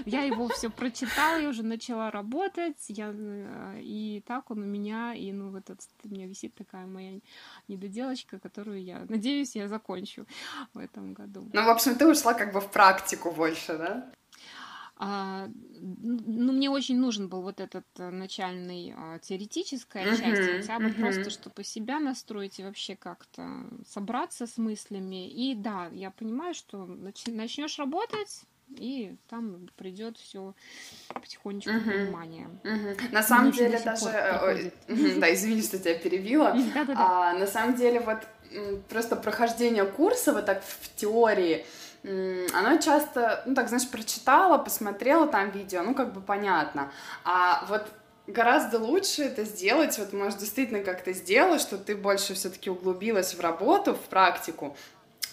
Я 0.05 0.23
его 0.23 0.47
все 0.49 0.69
прочитала, 0.69 1.39
я 1.39 1.49
уже 1.49 1.63
начала 1.63 2.11
работать, 2.11 2.85
я, 2.87 3.11
э, 3.13 3.79
и 3.81 4.23
так 4.25 4.51
он 4.51 4.63
у 4.63 4.65
меня, 4.65 5.13
и 5.13 5.31
ну 5.31 5.51
вот 5.51 5.69
этот, 5.69 5.89
у 6.03 6.09
меня 6.09 6.27
висит 6.27 6.55
такая 6.55 6.85
моя 6.85 7.19
недоделочка, 7.67 8.39
которую 8.39 8.83
я, 8.83 9.05
надеюсь, 9.09 9.55
я 9.55 9.67
закончу 9.67 10.25
в 10.73 10.79
этом 10.79 11.13
году. 11.13 11.49
Ну, 11.53 11.63
в 11.65 11.69
общем, 11.69 11.95
ты 11.95 12.07
ушла 12.07 12.33
как 12.33 12.53
бы 12.53 12.61
в 12.61 12.69
практику 12.71 13.31
больше, 13.31 13.77
да? 13.77 14.11
А, 15.03 15.47
ну, 15.79 16.53
мне 16.53 16.69
очень 16.69 16.99
нужен 16.99 17.27
был 17.27 17.41
вот 17.41 17.59
этот 17.59 17.87
э, 17.97 18.11
начальный 18.11 18.93
а, 18.95 19.17
теоретическая 19.17 20.05
uh-huh, 20.05 20.17
часть, 20.17 20.67
хотя 20.67 20.77
бы 20.77 20.89
uh-huh. 20.89 21.01
просто, 21.01 21.29
чтобы 21.31 21.63
себя 21.63 21.99
настроить 21.99 22.59
и 22.59 22.63
вообще 22.63 22.95
как-то 22.95 23.65
собраться 23.87 24.45
с 24.45 24.57
мыслями. 24.57 25.27
И 25.27 25.55
да, 25.55 25.87
я 25.91 26.11
понимаю, 26.11 26.53
что 26.53 26.85
начнешь 26.85 27.79
работать, 27.79 28.43
и 28.77 29.15
там 29.29 29.67
придет 29.75 30.17
все 30.17 30.53
потихонечку 31.13 31.71
uh-huh. 31.71 32.05
понимание. 32.05 32.47
Uh-huh. 32.63 33.11
На 33.11 33.23
самом 33.23 33.51
деле 33.51 33.79
даже, 33.79 34.09
э, 34.09 34.71
да, 35.19 35.33
извини, 35.33 35.61
что 35.61 35.77
тебя 35.77 35.95
перебила. 35.95 36.55
А, 36.95 37.33
на 37.33 37.47
самом 37.47 37.75
деле 37.75 37.99
вот 37.99 38.19
просто 38.89 39.15
прохождение 39.15 39.85
курса 39.85 40.33
вот 40.33 40.45
так 40.45 40.63
в 40.63 40.95
теории 40.95 41.65
оно 42.03 42.77
часто, 42.79 43.43
ну 43.45 43.53
так, 43.53 43.67
знаешь, 43.67 43.87
прочитала, 43.87 44.57
посмотрела 44.57 45.27
там 45.27 45.51
видео, 45.51 45.83
ну 45.83 45.93
как 45.93 46.13
бы 46.13 46.21
понятно. 46.21 46.91
А 47.23 47.63
вот 47.67 47.87
гораздо 48.27 48.79
лучше 48.79 49.23
это 49.23 49.43
сделать, 49.43 49.97
вот, 49.99 50.13
может, 50.13 50.39
действительно 50.39 50.83
как 50.83 51.03
то 51.03 51.13
сделать, 51.13 51.61
что 51.61 51.77
ты 51.77 51.95
больше 51.95 52.33
все-таки 52.33 52.69
углубилась 52.69 53.35
в 53.35 53.39
работу, 53.39 53.93
в 53.93 54.01
практику, 54.09 54.75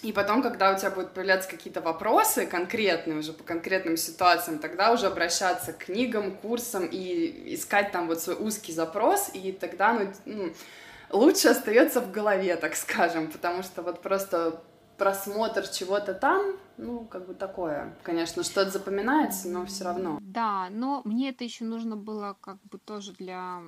и 0.01 0.13
потом, 0.13 0.41
когда 0.41 0.71
у 0.71 0.77
тебя 0.77 0.91
будут 0.91 1.11
появляться 1.11 1.49
какие-то 1.49 1.81
вопросы 1.81 2.45
конкретные 2.45 3.17
уже 3.17 3.33
по 3.33 3.43
конкретным 3.43 3.97
ситуациям, 3.97 4.59
тогда 4.59 4.91
уже 4.93 5.07
обращаться 5.07 5.73
к 5.73 5.85
книгам, 5.85 6.31
курсам 6.37 6.85
и 6.85 7.53
искать 7.53 7.91
там 7.91 8.07
вот 8.07 8.21
свой 8.21 8.37
узкий 8.37 8.71
запрос, 8.71 9.29
и 9.33 9.51
тогда, 9.51 9.99
ну, 10.25 10.53
лучше 11.09 11.49
остается 11.49 11.99
в 11.99 12.11
голове, 12.11 12.55
так 12.55 12.75
скажем, 12.75 13.29
потому 13.29 13.61
что 13.61 13.81
вот 13.81 14.01
просто 14.01 14.61
просмотр 14.99 15.67
чего-то 15.67 16.13
там, 16.13 16.57
ну, 16.79 17.05
как 17.05 17.27
бы 17.27 17.33
такое. 17.33 17.93
Конечно, 18.03 18.43
что-то 18.43 18.69
запоминается, 18.69 19.49
но 19.49 19.65
все 19.65 19.83
равно. 19.83 20.19
Да, 20.21 20.69
но 20.69 21.01
мне 21.03 21.29
это 21.29 21.43
еще 21.43 21.65
нужно 21.65 21.97
было 21.97 22.37
как 22.39 22.57
бы 22.63 22.77
тоже 22.77 23.13
для... 23.13 23.61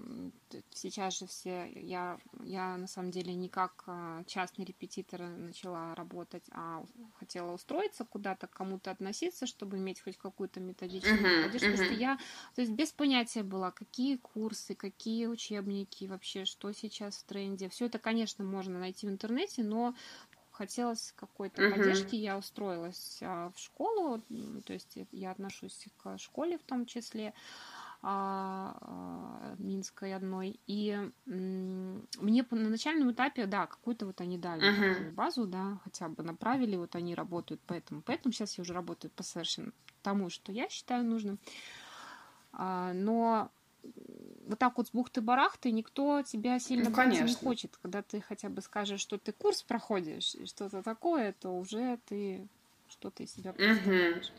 Сейчас 0.74 1.18
же 1.18 1.28
все... 1.28 1.70
Я, 1.76 2.18
я 2.44 2.78
на 2.78 2.88
самом 2.88 3.12
деле 3.12 3.34
не 3.34 3.50
как 3.50 3.84
а, 3.88 4.24
частный 4.26 4.66
репетитор 4.66 5.22
начала 5.22 5.94
работать, 5.96 6.44
а 6.52 6.84
хотела 7.20 7.54
устроиться 7.54 8.06
куда-то, 8.06 8.48
к 8.48 8.52
кому-то 8.52 8.92
относиться, 8.92 9.46
чтобы 9.46 9.78
иметь 9.78 10.02
хоть 10.02 10.18
какую-то 10.18 10.60
методичную 10.60 11.20
uh-huh, 11.20 11.44
поддержку. 11.44 11.70
Uh-huh. 11.70 11.86
Что 11.86 11.94
я... 11.94 12.18
То 12.56 12.62
есть 12.62 12.72
без 12.74 12.92
понятия 12.92 13.44
была, 13.44 13.72
какие 13.72 14.18
курсы, 14.18 14.76
какие 14.76 15.26
учебники 15.28 16.06
вообще, 16.06 16.46
что 16.46 16.72
сейчас 16.72 17.18
в 17.18 17.24
тренде. 17.24 17.68
Все 17.70 17.86
это, 17.86 18.00
конечно, 18.00 18.44
можно 18.44 18.80
найти 18.80 19.08
в 19.08 19.10
интернете, 19.10 19.64
но 19.64 19.96
хотелось 20.62 21.12
какой-то 21.16 21.64
uh-huh. 21.64 21.72
поддержки, 21.72 22.16
я 22.16 22.38
устроилась 22.38 23.18
а, 23.24 23.50
в 23.50 23.60
школу, 23.60 24.22
то 24.64 24.74
есть 24.74 24.96
я 25.12 25.32
отношусь 25.32 25.88
к 25.98 26.20
школе 26.20 26.60
в 26.60 26.64
том 26.64 26.86
числе, 26.86 27.34
а, 28.04 28.78
а, 28.80 29.56
Минской 29.58 30.14
одной. 30.14 30.60
И 30.68 31.00
мне 31.26 32.46
на 32.52 32.70
начальном 32.70 33.12
этапе, 33.12 33.48
да, 33.48 33.66
какую-то 33.66 34.06
вот 34.06 34.22
они 34.22 34.38
дали 34.38 34.62
uh-huh. 34.62 35.12
базу, 35.14 35.48
да, 35.48 35.80
хотя 35.84 36.10
бы 36.10 36.22
направили, 36.22 36.76
вот 36.76 36.96
они 36.96 37.16
работают 37.16 37.62
по 37.62 37.74
этому. 37.74 38.04
Поэтому 38.04 38.32
сейчас 38.32 38.56
я 38.60 38.62
уже 38.62 38.74
работаю 38.74 39.10
по 39.10 39.24
совершенно 39.24 39.72
тому, 40.04 40.30
что 40.30 40.52
я 40.52 40.70
считаю 40.70 41.04
нужным. 41.06 41.40
Но 42.54 43.50
вот 44.52 44.60
так 44.60 44.78
вот 44.78 44.88
с 44.88 44.92
бухты-барахты 44.92 45.72
никто 45.72 46.22
тебя 46.22 46.60
сильно 46.60 46.90
ну, 46.90 46.96
конечно. 46.96 47.26
не 47.26 47.34
хочет. 47.34 47.78
Когда 47.82 48.02
ты 48.02 48.22
хотя 48.22 48.50
бы 48.50 48.62
скажешь, 48.62 49.00
что 49.00 49.18
ты 49.18 49.32
курс 49.32 49.64
проходишь 49.64 50.36
и 50.36 50.46
что-то 50.46 50.84
такое, 50.84 51.34
то 51.34 51.50
уже 51.58 51.98
ты 52.08 52.48
что-то 52.90 53.24
из 53.24 53.34
себя 53.34 53.54
представляешь. 53.54 54.32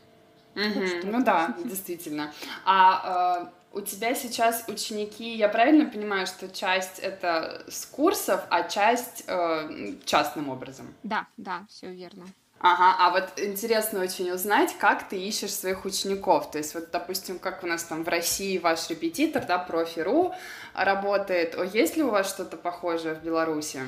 Угу. 0.55 1.11
Ну 1.11 1.23
да, 1.23 1.57
действительно. 1.65 2.31
А 2.63 3.49
э, 3.73 3.77
у 3.77 3.81
тебя 3.81 4.13
сейчас 4.13 4.65
ученики, 4.67 5.35
я 5.35 5.49
правильно 5.49 5.89
понимаю, 5.89 6.27
что 6.27 6.47
часть 6.47 6.99
это 6.99 7.65
с 7.67 7.87
курсов, 7.87 8.45
а 8.51 8.63
часть 8.63 9.23
э, 9.27 9.95
частным 10.05 10.49
образом? 10.49 10.93
Да, 11.01 11.27
да, 11.37 11.65
все 11.69 11.91
верно. 11.91 12.27
Ага, 12.65 12.95
а 12.97 13.11
вот 13.11 13.37
интересно 13.37 14.01
очень 14.01 14.31
узнать, 14.31 14.77
как 14.77 15.09
ты 15.09 15.21
ищешь 15.21 15.53
своих 15.53 15.83
учеников. 15.83 16.49
То 16.49 16.59
есть 16.59 16.73
вот, 16.73 16.91
допустим, 16.91 17.37
как 17.37 17.61
у 17.61 17.67
нас 17.67 17.83
там 17.83 18.05
в 18.05 18.07
России 18.07 18.57
ваш 18.57 18.89
репетитор, 18.89 19.45
да, 19.45 19.59
профи.ру 19.59 20.33
работает. 20.73 21.55
О, 21.55 21.65
есть 21.65 21.97
ли 21.97 22.03
у 22.03 22.09
вас 22.09 22.29
что-то 22.29 22.55
похожее 22.55 23.15
в 23.15 23.21
Беларуси? 23.21 23.81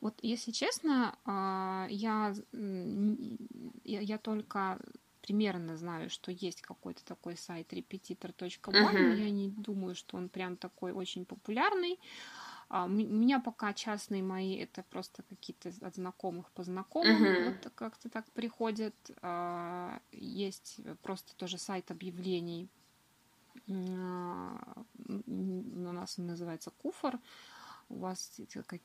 Вот, 0.00 0.14
если 0.20 0.50
честно, 0.50 1.14
а, 1.24 1.86
я, 1.90 2.34
я, 3.84 4.18
только 4.18 4.80
примерно 5.22 5.76
знаю, 5.76 6.10
что 6.10 6.32
есть 6.32 6.60
какой-то 6.60 7.04
такой 7.04 7.36
сайт 7.36 7.72
repetitor.com, 7.72 8.74
uh-huh. 8.74 8.98
но 8.98 9.14
я 9.14 9.30
не 9.30 9.48
думаю, 9.48 9.94
что 9.94 10.16
он 10.16 10.28
прям 10.28 10.56
такой 10.56 10.90
очень 10.90 11.24
популярный. 11.24 12.00
Меня 12.70 13.40
пока 13.40 13.72
частные 13.72 14.22
мои 14.22 14.56
это 14.56 14.82
просто 14.90 15.22
какие-то 15.22 15.72
от 15.80 15.94
знакомых 15.94 16.50
по 16.50 16.62
знакомым, 16.62 17.24
uh-huh. 17.24 17.54
вот 17.62 17.72
как-то 17.74 18.10
так 18.10 18.30
приходят. 18.32 18.94
А, 19.22 20.00
есть 20.12 20.80
просто 21.02 21.34
тоже 21.36 21.56
сайт 21.56 21.90
объявлений. 21.90 22.68
А, 23.70 24.84
у 25.08 25.92
нас 25.92 26.18
он 26.18 26.26
называется 26.26 26.70
Куфор. 26.70 27.18
У 27.90 28.00
вас, 28.00 28.38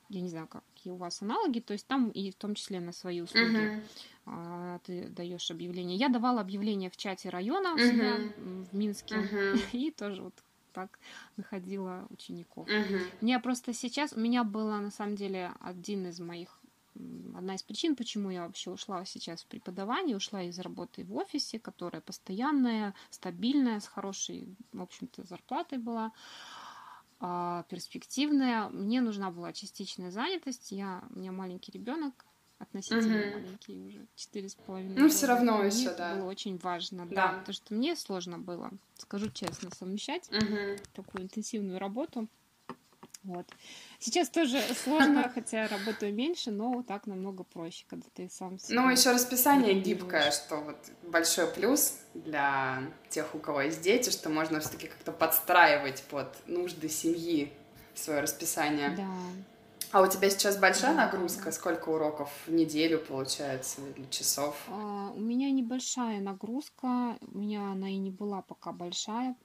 я 0.08 0.20
не 0.22 0.30
знаю, 0.30 0.46
какие 0.46 0.90
у 0.90 0.96
вас 0.96 1.20
аналоги, 1.20 1.60
то 1.60 1.74
есть 1.74 1.86
там 1.86 2.08
и 2.08 2.30
в 2.30 2.36
том 2.36 2.54
числе 2.54 2.80
на 2.80 2.92
свои 2.92 3.20
услуги 3.20 3.84
uh-huh. 4.24 4.80
ты 4.82 5.08
даешь 5.08 5.50
объявление. 5.50 5.98
Я 5.98 6.08
давала 6.08 6.40
объявление 6.40 6.88
в 6.88 6.96
чате 6.96 7.28
района 7.28 7.76
uh-huh. 7.76 8.64
в 8.70 8.74
Минске, 8.74 9.16
uh-huh. 9.16 9.60
и 9.72 9.90
тоже 9.90 10.22
вот 10.22 10.42
так 10.74 10.98
находила 11.36 12.06
учеников. 12.10 12.68
Угу. 12.68 12.98
Мне 13.20 13.38
просто 13.38 13.72
сейчас, 13.72 14.12
у 14.12 14.20
меня 14.20 14.44
было 14.44 14.78
на 14.78 14.90
самом 14.90 15.16
деле 15.16 15.52
один 15.60 16.06
из 16.08 16.20
моих 16.20 16.60
одна 17.36 17.54
из 17.56 17.62
причин, 17.62 17.96
почему 17.96 18.30
я 18.30 18.46
вообще 18.46 18.70
ушла 18.70 19.04
сейчас 19.04 19.42
в 19.42 19.46
преподавание, 19.46 20.16
ушла 20.16 20.42
из 20.42 20.58
работы 20.60 21.04
в 21.04 21.16
офисе, 21.16 21.58
которая 21.58 22.00
постоянная, 22.00 22.94
стабильная, 23.10 23.80
с 23.80 23.88
хорошей, 23.88 24.54
в 24.72 24.80
общем-то, 24.80 25.24
зарплатой 25.24 25.78
была, 25.78 26.12
а, 27.20 27.64
перспективная. 27.68 28.68
Мне 28.68 29.00
нужна 29.00 29.30
была 29.30 29.52
частичная 29.52 30.10
занятость. 30.10 30.72
Я, 30.72 31.02
у 31.10 31.18
меня 31.18 31.32
маленький 31.32 31.72
ребенок, 31.72 32.24
относительно 32.58 33.20
угу. 33.20 33.38
маленький 33.38 33.86
уже, 33.86 34.06
четыре 34.14 34.48
с 34.48 34.54
половиной. 34.54 34.96
Ну, 34.96 35.08
все 35.08 35.26
равно 35.26 35.58
мне 35.58 35.68
еще, 35.68 35.94
да. 35.94 36.14
было 36.14 36.28
очень 36.28 36.58
важно, 36.58 37.06
да. 37.06 37.14
да, 37.14 37.38
потому 37.38 37.54
что 37.54 37.74
мне 37.74 37.96
сложно 37.96 38.38
было, 38.38 38.70
скажу 38.98 39.30
честно, 39.30 39.70
совмещать 39.74 40.28
угу. 40.30 40.76
такую 40.94 41.24
интенсивную 41.24 41.78
работу. 41.78 42.28
Вот. 43.24 43.46
Сейчас 43.98 44.28
тоже 44.28 44.60
сложно, 44.84 45.30
хотя 45.34 45.66
работаю 45.68 46.14
меньше, 46.14 46.50
но 46.50 46.82
так 46.82 47.06
намного 47.06 47.42
проще, 47.42 47.86
когда 47.88 48.06
ты 48.12 48.28
сам 48.28 48.58
Ну, 48.68 48.90
еще 48.90 49.12
расписание 49.12 49.80
гибкое, 49.80 50.30
что 50.30 50.56
вот 50.56 50.76
большой 51.02 51.46
плюс 51.46 51.98
для 52.12 52.82
тех, 53.08 53.34
у 53.34 53.38
кого 53.38 53.62
есть 53.62 53.80
дети, 53.80 54.10
что 54.10 54.28
можно 54.28 54.60
все-таки 54.60 54.88
как-то 54.88 55.10
подстраивать 55.10 56.02
под 56.04 56.28
нужды 56.46 56.90
семьи 56.90 57.50
свое 57.94 58.20
расписание. 58.20 58.90
Да. 58.90 59.08
А 59.94 60.02
у 60.02 60.08
тебя 60.08 60.28
сейчас 60.28 60.58
большая 60.58 60.92
нагрузка? 60.92 61.52
Сколько 61.52 61.90
уроков 61.90 62.28
в 62.48 62.52
неделю 62.52 62.98
получается 62.98 63.80
или 63.94 64.04
часов? 64.10 64.60
А, 64.68 65.12
у 65.14 65.20
меня 65.20 65.52
небольшая 65.52 66.20
нагрузка. 66.20 67.16
У 67.20 67.38
меня 67.38 67.70
она 67.70 67.88
и 67.88 67.96
не 67.98 68.10
была 68.10 68.42
пока 68.42 68.72
большая. 68.72 69.36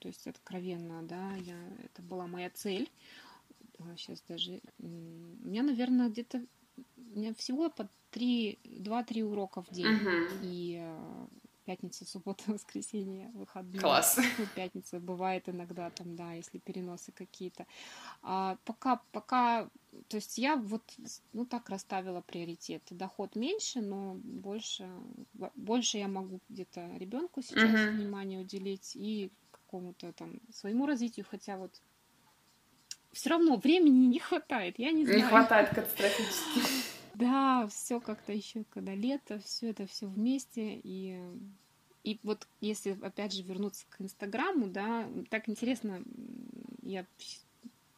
То 0.00 0.08
есть 0.08 0.26
откровенно, 0.26 1.04
да, 1.04 1.30
я, 1.36 1.54
это 1.84 2.02
была 2.02 2.26
моя 2.26 2.50
цель. 2.50 2.90
Сейчас 3.96 4.20
даже... 4.28 4.60
У 4.80 4.88
меня, 4.88 5.62
наверное, 5.62 6.08
где-то... 6.08 6.44
У 6.96 7.20
меня 7.20 7.32
всего 7.34 7.70
по 7.70 7.88
2-3 8.12 9.22
урока 9.22 9.62
в 9.62 9.70
день. 9.70 9.86
Uh-huh. 9.86 10.40
И 10.42 10.78
а, 10.82 11.28
пятница, 11.64 12.04
суббота, 12.08 12.44
воскресенье, 12.46 13.30
выходные. 13.34 13.80
Класс. 13.80 14.18
Ну, 14.38 14.46
пятница 14.54 15.00
бывает 15.00 15.48
иногда 15.48 15.90
там, 15.90 16.16
да, 16.16 16.32
если 16.32 16.58
переносы 16.58 17.12
какие-то. 17.12 17.66
А 18.22 18.56
пока, 18.64 19.00
пока, 19.12 19.68
то 20.08 20.16
есть 20.16 20.38
я 20.38 20.56
вот, 20.56 20.82
ну, 21.32 21.46
так 21.46 21.68
расставила 21.68 22.20
приоритеты. 22.20 22.94
Доход 22.94 23.36
меньше, 23.36 23.80
но 23.80 24.14
больше, 24.22 24.90
больше 25.54 25.98
я 25.98 26.08
могу 26.08 26.40
где-то 26.48 26.96
ребенку 26.98 27.42
сейчас 27.42 27.70
uh-huh. 27.70 27.90
внимание 27.92 28.40
уделить 28.40 28.92
и 28.94 29.30
какому-то 29.50 30.12
там 30.12 30.40
своему 30.52 30.86
развитию, 30.86 31.26
хотя 31.28 31.56
вот 31.56 31.80
все 33.12 33.30
равно 33.30 33.56
времени 33.56 34.06
не 34.06 34.18
хватает, 34.18 34.78
я 34.78 34.90
не 34.92 35.04
знаю. 35.04 35.20
Не 35.20 35.24
хватает 35.24 35.68
катастрофически. 35.70 36.60
Да, 37.14 37.66
все 37.68 38.00
как-то 38.00 38.32
еще, 38.32 38.64
когда 38.70 38.94
лето, 38.94 39.38
все 39.40 39.70
это 39.70 39.86
все 39.86 40.06
вместе. 40.06 40.80
И, 40.82 41.20
и 42.04 42.18
вот 42.22 42.46
если 42.60 42.98
опять 43.02 43.32
же 43.32 43.42
вернуться 43.42 43.86
к 43.90 44.00
Инстаграму, 44.00 44.68
да, 44.68 45.08
так 45.30 45.48
интересно, 45.48 46.02
я 46.82 47.06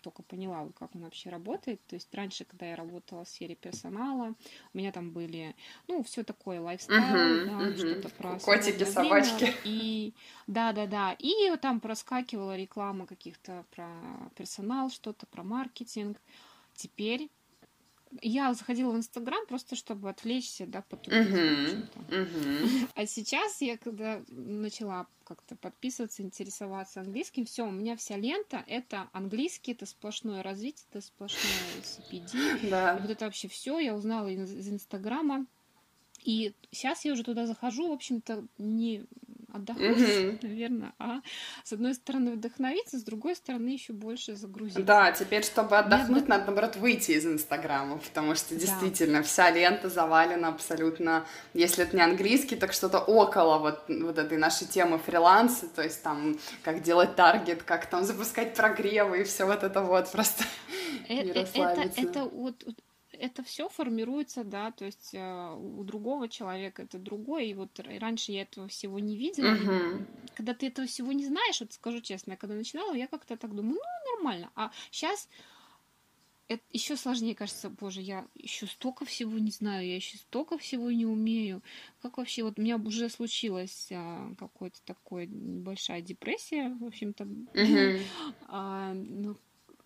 только 0.04 0.22
поняла, 0.22 0.68
как 0.78 0.94
он 0.94 1.02
вообще 1.02 1.30
работает. 1.30 1.80
То 1.86 1.94
есть 1.94 2.14
раньше, 2.14 2.44
когда 2.44 2.66
я 2.66 2.76
работала 2.76 3.24
в 3.24 3.28
сфере 3.28 3.54
персонала, 3.54 4.34
у 4.72 4.78
меня 4.78 4.92
там 4.92 5.10
были, 5.10 5.56
ну, 5.88 6.02
все 6.02 6.22
такое 6.22 6.60
лайфстайл, 6.60 7.00
uh-huh, 7.00 7.46
да, 7.46 7.68
uh-huh. 7.68 7.76
что-то 7.76 8.08
про 8.10 8.38
котики, 8.38 8.84
собачки. 8.84 9.54
И 9.64 10.12
да, 10.46 10.72
да, 10.72 10.86
да. 10.86 11.16
И 11.18 11.56
там 11.56 11.80
проскакивала 11.80 12.54
реклама 12.54 13.06
каких-то 13.06 13.64
про 13.70 13.88
персонал, 14.36 14.90
что-то 14.90 15.24
про 15.26 15.42
маркетинг. 15.42 16.20
Теперь 16.74 17.30
я 18.22 18.52
заходила 18.54 18.92
в 18.92 18.96
Инстаграм 18.96 19.44
просто, 19.46 19.76
чтобы 19.76 20.08
отвлечься, 20.10 20.66
да, 20.66 20.82
потупить. 20.82 21.12
Uh-huh, 21.12 21.88
uh-huh. 22.08 22.88
А 22.94 23.06
сейчас 23.06 23.60
я, 23.60 23.76
когда 23.76 24.22
начала 24.28 25.06
как-то 25.24 25.56
подписываться, 25.56 26.22
интересоваться 26.22 27.00
английским, 27.00 27.44
все, 27.44 27.66
у 27.66 27.70
меня 27.70 27.96
вся 27.96 28.16
лента— 28.16 28.62
это 28.66 29.08
английский, 29.12 29.72
это 29.72 29.86
сплошное 29.86 30.42
развитие, 30.42 30.86
это 30.90 31.00
сплошное 31.00 31.42
CPD. 31.82 32.70
Да. 32.70 32.98
Вот 33.00 33.10
это 33.10 33.24
вообще 33.24 33.48
все 33.48 33.78
я 33.78 33.94
узнала 33.94 34.28
из 34.28 34.68
Инстаграма. 34.68 35.46
И 36.24 36.54
сейчас 36.70 37.04
я 37.04 37.12
уже 37.12 37.22
туда 37.22 37.46
захожу, 37.46 37.88
в 37.88 37.92
общем-то, 37.92 38.46
не 38.56 39.04
отдохнуть, 39.54 39.98
mm-hmm. 39.98 40.38
наверное, 40.42 40.92
а 40.98 41.20
с 41.62 41.72
одной 41.72 41.94
стороны 41.94 42.32
вдохновиться, 42.32 42.98
с 42.98 43.04
другой 43.04 43.36
стороны 43.36 43.68
еще 43.68 43.92
больше 43.92 44.34
загрузиться. 44.34 44.82
Да, 44.82 45.12
теперь, 45.12 45.44
чтобы 45.44 45.78
отдохнуть, 45.78 46.22
Нет, 46.22 46.28
надо, 46.28 46.46
наоборот, 46.46 46.76
выйти 46.76 47.12
из 47.12 47.24
Инстаграма, 47.24 47.98
потому 47.98 48.34
что 48.34 48.56
действительно 48.56 49.18
да. 49.18 49.22
вся 49.22 49.50
лента 49.50 49.88
завалена 49.88 50.48
абсолютно, 50.48 51.24
если 51.54 51.84
это 51.84 51.94
не 51.96 52.02
английский, 52.02 52.56
так 52.56 52.72
что-то 52.72 52.98
около 52.98 53.58
вот, 53.58 53.84
вот 53.88 54.18
этой 54.18 54.38
нашей 54.38 54.66
темы 54.66 54.98
фриланса, 54.98 55.68
то 55.68 55.82
есть 55.82 56.02
там, 56.02 56.36
как 56.64 56.82
делать 56.82 57.14
таргет, 57.14 57.62
как 57.62 57.86
там 57.86 58.02
запускать 58.02 58.54
прогревы 58.54 59.20
и 59.20 59.24
все 59.24 59.44
вот 59.44 59.62
это 59.62 59.82
вот, 59.82 60.10
просто 60.12 60.44
э, 61.08 61.14
не 61.22 61.30
э, 61.30 61.46
это, 61.54 61.90
это 61.96 62.24
вот 62.24 62.64
это 63.20 63.42
все 63.42 63.68
формируется, 63.68 64.44
да, 64.44 64.70
то 64.70 64.84
есть 64.84 65.10
э, 65.12 65.54
у 65.54 65.84
другого 65.84 66.28
человека 66.28 66.82
это 66.82 66.98
другое, 66.98 67.44
и 67.44 67.54
вот 67.54 67.80
раньше 67.80 68.32
я 68.32 68.42
этого 68.42 68.68
всего 68.68 68.98
не 68.98 69.16
видела. 69.16 69.54
Uh-huh. 69.54 70.06
Когда 70.34 70.54
ты 70.54 70.66
этого 70.66 70.86
всего 70.86 71.12
не 71.12 71.26
знаешь, 71.26 71.60
вот 71.60 71.72
скажу 71.72 72.00
честно, 72.00 72.32
я 72.32 72.36
когда 72.36 72.54
начинала, 72.54 72.94
я 72.94 73.06
как-то 73.06 73.36
так 73.36 73.54
думаю, 73.54 73.74
ну, 73.74 74.16
нормально. 74.16 74.50
А 74.54 74.70
сейчас 74.90 75.28
это 76.48 76.62
еще 76.72 76.96
сложнее, 76.96 77.34
кажется, 77.34 77.70
боже, 77.70 78.00
я 78.00 78.26
еще 78.34 78.66
столько 78.66 79.04
всего 79.04 79.38
не 79.38 79.50
знаю, 79.50 79.86
я 79.86 79.96
еще 79.96 80.18
столько 80.18 80.58
всего 80.58 80.90
не 80.90 81.06
умею. 81.06 81.62
Как 82.02 82.18
вообще, 82.18 82.42
вот 82.42 82.58
у 82.58 82.62
меня 82.62 82.76
уже 82.76 83.08
случилась 83.08 83.88
а, 83.92 84.34
какая-то 84.38 84.80
такая 84.84 85.26
небольшая 85.26 86.02
депрессия, 86.02 86.76
в 86.80 86.84
общем-то. 86.84 87.24
Uh-huh. 87.24 88.02
А, 88.48 88.92
ну, 88.92 89.36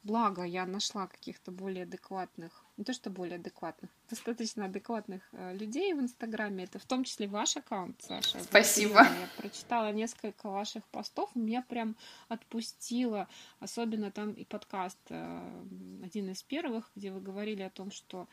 благо 0.02 0.42
я 0.42 0.66
нашла 0.66 1.06
каких-то 1.06 1.52
более 1.52 1.84
адекватных 1.84 2.64
не 2.78 2.84
то 2.84 2.92
что 2.92 3.10
более 3.10 3.36
адекватных, 3.36 3.90
достаточно 4.08 4.66
адекватных 4.66 5.22
э, 5.32 5.56
людей 5.56 5.92
в 5.94 6.00
Инстаграме. 6.00 6.64
Это 6.64 6.78
в 6.78 6.86
том 6.86 7.02
числе 7.02 7.26
ваш 7.26 7.56
аккаунт, 7.56 8.00
Саша. 8.00 8.40
Спасибо. 8.40 9.02
Я 9.02 9.28
прочитала 9.36 9.92
несколько 9.92 10.48
ваших 10.48 10.84
постов, 10.86 11.34
меня 11.34 11.62
прям 11.62 11.96
отпустило. 12.28 13.28
Особенно 13.58 14.12
там 14.12 14.32
и 14.32 14.44
подкаст, 14.44 14.98
э, 15.08 15.62
один 16.04 16.30
из 16.30 16.42
первых, 16.44 16.88
где 16.94 17.10
вы 17.10 17.20
говорили 17.20 17.62
о 17.62 17.70
том, 17.70 17.90
что 17.90 18.28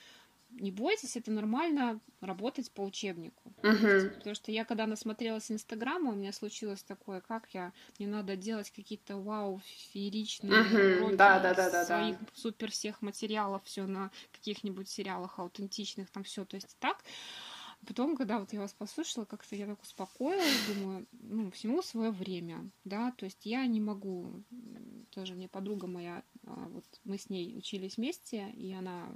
не 0.60 0.72
бойтесь, 0.72 1.16
это 1.16 1.32
нормально 1.32 2.00
работать 2.22 2.72
по 2.72 2.82
учебнику. 2.82 3.54
Uh-huh. 3.62 4.10
Потому 4.10 4.36
что 4.36 4.52
я 4.52 4.66
когда 4.66 4.88
насмотрелась 4.88 5.52
Инстаграма, 5.52 6.12
у 6.12 6.16
меня 6.16 6.32
случилось 6.32 6.84
такое, 6.84 7.22
как 7.22 7.50
я, 7.54 7.74
мне 8.00 8.08
надо 8.08 8.36
делать 8.36 8.72
какие-то 8.72 9.18
вау, 9.18 9.62
фееричные 9.92 10.54
uh-huh. 10.54 10.98
уроки 11.00 11.16
да, 11.16 11.40
да, 11.40 11.54
да, 11.54 11.70
да, 11.70 11.86
своих 11.86 12.20
да. 12.20 12.26
супер 12.34 12.72
всех 12.72 13.02
материалов, 13.02 13.64
все 13.66 13.86
на 13.86 14.12
каких-нибудь 14.32 14.90
сериалах 14.90 15.40
аутентичных, 15.40 16.10
там 16.10 16.24
все, 16.24 16.46
то 16.46 16.56
есть 16.56 16.76
так. 16.80 17.04
Потом, 17.86 18.16
когда 18.16 18.40
вот 18.40 18.52
я 18.52 18.62
вас 18.62 18.74
послушала, 18.74 19.26
как-то 19.26 19.56
я 19.56 19.68
так 19.68 19.82
успокоилась, 19.82 20.66
думаю, 20.74 21.06
ну, 21.12 21.52
всему 21.52 21.84
свое 21.84 22.10
время, 22.10 22.72
да, 22.84 23.12
то 23.12 23.26
есть 23.26 23.46
я 23.46 23.66
не 23.68 23.80
могу, 23.80 24.44
тоже 25.12 25.36
мне 25.36 25.48
подруга 25.48 25.86
моя, 25.86 26.24
а, 26.46 26.68
вот 26.70 26.86
мы 27.04 27.18
с 27.20 27.30
ней 27.30 27.56
учились 27.56 27.98
вместе, 27.98 28.50
и 28.52 28.74
она 28.74 29.08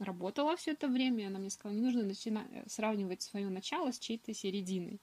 работала 0.00 0.56
все 0.56 0.72
это 0.72 0.88
время, 0.88 1.24
и 1.24 1.26
она 1.26 1.38
мне 1.38 1.50
сказала, 1.50 1.76
не 1.76 1.84
нужно 1.84 2.02
начинать 2.02 2.46
сравнивать 2.66 3.22
свое 3.22 3.48
начало 3.48 3.92
с 3.92 3.98
чьей-то 3.98 4.34
серединой. 4.34 5.00